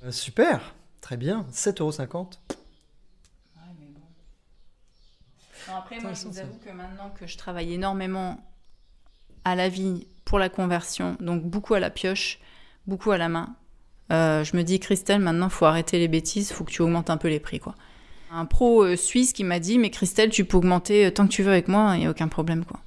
Euh, 0.05 0.13
super, 0.13 0.77
très 1.01 1.17
bien, 1.17 1.45
7,50€. 1.53 2.39
après, 5.77 5.99
moi, 5.99 6.13
je 6.15 6.29
vous 6.29 6.39
avoue 6.39 6.59
que 6.65 6.71
maintenant 6.71 7.11
que 7.19 7.27
je 7.27 7.37
travaille 7.37 7.75
énormément 7.75 8.41
à 9.45 9.57
la 9.57 9.69
vie 9.69 10.07
pour 10.25 10.39
la 10.39 10.49
conversion, 10.49 11.17
donc 11.19 11.43
beaucoup 11.43 11.75
à 11.75 11.81
la 11.81 11.91
pioche, 11.91 12.39
beaucoup 12.87 13.11
à 13.11 13.19
la 13.19 13.29
main, 13.29 13.57
euh, 14.13 14.45
je 14.45 14.57
me 14.57 14.63
dis, 14.63 14.81
Christelle, 14.81 15.21
maintenant, 15.21 15.49
faut 15.49 15.67
arrêter 15.67 15.99
les 15.99 16.09
bêtises, 16.09 16.53
faut 16.53 16.65
que 16.65 16.71
tu 16.71 16.83
augmentes 16.83 17.11
un 17.11 17.17
peu 17.17 17.29
les 17.29 17.41
prix, 17.41 17.61
quoi. 17.61 17.75
Un 18.33 18.45
pro 18.45 18.83
euh, 18.85 18.97
suisse 18.97 19.33
qui 19.33 19.43
m'a 19.45 19.59
dit, 19.59 19.79
mais 19.79 19.91
Christelle, 19.91 20.31
tu 20.31 20.45
peux 20.45 20.59
augmenter 20.59 21.07
euh, 21.07 21.11
tant 21.11 21.27
que 21.27 21.33
tu 21.33 21.43
veux 21.43 21.51
avec 21.53 21.69
moi, 21.69 21.93
il 21.95 22.01
n'y 22.01 22.07
a 22.07 22.11
aucun 22.11 22.29
problème, 22.29 22.65
quoi. 22.65 22.81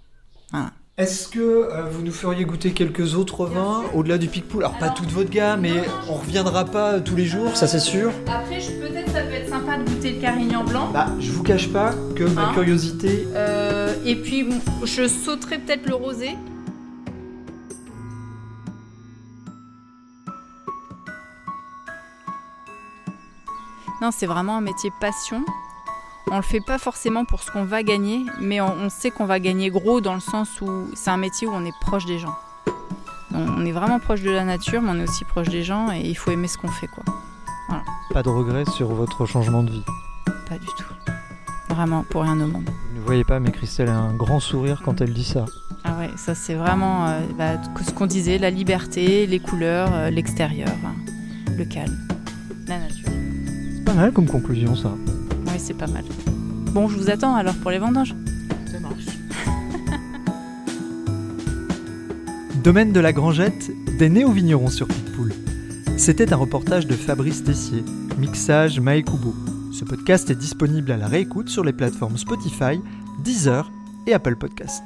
Est-ce 0.97 1.29
que 1.29 1.39
euh, 1.39 1.85
vous 1.89 2.03
nous 2.03 2.11
feriez 2.11 2.45
goûter 2.45 2.71
quelques 2.73 3.15
autres 3.15 3.45
vins 3.45 3.81
au-delà 3.95 4.19
du 4.19 4.27
Picpoul? 4.27 4.63
Alors, 4.63 4.77
pas 4.77 4.89
toute 4.89 5.09
votre 5.09 5.31
gamme, 5.31 5.61
mais 5.61 5.71
on 6.07 6.13
reviendra 6.13 6.65
pas 6.65 6.99
tous 6.99 7.15
les 7.15 7.25
jours, 7.25 7.55
ça 7.55 7.65
c'est 7.65 7.79
sûr. 7.79 8.11
Après, 8.27 8.59
je- 8.59 8.71
peut-être 8.73 9.09
ça 9.11 9.21
peut 9.23 9.33
être 9.33 9.49
sympa 9.49 9.77
de 9.77 9.89
goûter 9.89 10.11
le 10.11 10.21
Carignan 10.21 10.63
blanc. 10.63 10.89
Bah, 10.93 11.07
je 11.19 11.31
vous 11.31 11.41
cache 11.41 11.69
pas 11.69 11.95
que 12.15 12.25
ma 12.25 12.49
Hein 12.49 12.53
curiosité. 12.53 13.25
Euh, 13.33 13.95
et 14.05 14.15
puis, 14.15 14.45
je 14.83 15.07
sauterai 15.07 15.57
peut-être 15.59 15.87
le 15.87 15.95
rosé. 15.95 16.31
Non, 24.01 24.09
c'est 24.11 24.25
vraiment 24.25 24.57
un 24.57 24.61
métier 24.61 24.91
passion. 24.99 25.45
On 26.31 26.37
le 26.37 26.41
fait 26.43 26.61
pas 26.61 26.77
forcément 26.77 27.25
pour 27.25 27.41
ce 27.43 27.51
qu'on 27.51 27.65
va 27.65 27.83
gagner, 27.83 28.25
mais 28.39 28.61
on, 28.61 28.73
on 28.73 28.89
sait 28.89 29.11
qu'on 29.11 29.25
va 29.25 29.39
gagner 29.39 29.69
gros 29.69 30.01
dans 30.01 30.13
le 30.13 30.19
sens 30.19 30.61
où 30.61 30.87
c'est 30.95 31.11
un 31.11 31.17
métier 31.17 31.47
où 31.47 31.51
on 31.53 31.65
est 31.65 31.77
proche 31.81 32.05
des 32.05 32.17
gens. 32.17 32.35
On, 33.33 33.47
on 33.47 33.65
est 33.65 33.71
vraiment 33.71 33.99
proche 33.99 34.21
de 34.21 34.31
la 34.31 34.43
nature, 34.43 34.81
mais 34.81 34.89
on 34.91 34.99
est 34.99 35.03
aussi 35.03 35.23
proche 35.25 35.49
des 35.49 35.63
gens 35.63 35.91
et 35.91 36.01
il 36.01 36.15
faut 36.15 36.31
aimer 36.31 36.47
ce 36.47 36.57
qu'on 36.57 36.67
fait, 36.67 36.87
quoi. 36.87 37.03
Pas 38.11 38.23
de 38.23 38.29
regrets 38.29 38.65
sur 38.65 38.89
votre 38.89 39.25
changement 39.25 39.63
de 39.63 39.71
vie? 39.71 39.83
Pas 40.49 40.57
du 40.57 40.65
tout. 40.77 40.93
Vraiment, 41.69 42.03
pour 42.03 42.23
rien 42.23 42.39
au 42.41 42.47
monde. 42.47 42.69
Vous 42.93 42.99
ne 42.99 43.05
voyez 43.05 43.23
pas, 43.23 43.39
mais 43.39 43.51
Christelle 43.51 43.87
a 43.87 43.95
un 43.95 44.13
grand 44.13 44.39
sourire 44.39 44.81
quand 44.83 44.99
elle 44.99 45.13
dit 45.13 45.23
ça. 45.23 45.45
Ah 45.83 45.93
ouais, 45.97 46.09
ça 46.17 46.35
c'est 46.35 46.53
vraiment 46.53 47.07
euh, 47.07 47.19
bah, 47.37 47.53
ce 47.85 47.91
qu'on 47.91 48.07
disait, 48.07 48.37
la 48.37 48.49
liberté, 48.49 49.25
les 49.25 49.39
couleurs, 49.39 49.89
euh, 49.93 50.09
l'extérieur, 50.09 50.69
hein, 50.85 50.93
le 51.57 51.65
calme, 51.65 51.97
pas 53.91 53.97
mal 53.97 54.13
comme 54.13 54.27
conclusion, 54.27 54.73
ça. 54.73 54.95
Oui, 55.47 55.53
c'est 55.57 55.73
pas 55.73 55.87
mal. 55.87 56.05
Bon, 56.71 56.87
je 56.87 56.97
vous 56.97 57.09
attends 57.09 57.35
alors 57.35 57.55
pour 57.55 57.71
les 57.71 57.77
vendanges. 57.77 58.15
Ça 58.71 58.79
marche. 58.79 59.03
Domaine 62.63 62.93
de 62.93 63.01
la 63.01 63.11
Grangette, 63.11 63.69
des 63.97 64.07
néo-vignerons 64.07 64.69
sur 64.69 64.87
Picpoul. 64.87 65.33
C'était 65.97 66.31
un 66.31 66.37
reportage 66.37 66.87
de 66.87 66.93
Fabrice 66.93 67.43
Tessier, 67.43 67.83
mixage 68.17 68.79
Maekubo. 68.79 69.35
Ce 69.73 69.83
podcast 69.83 70.29
est 70.29 70.35
disponible 70.35 70.93
à 70.93 70.97
la 70.97 71.07
réécoute 71.07 71.49
sur 71.49 71.65
les 71.65 71.73
plateformes 71.73 72.17
Spotify, 72.17 72.79
Deezer 73.25 73.69
et 74.07 74.13
Apple 74.13 74.37
Podcast. 74.37 74.83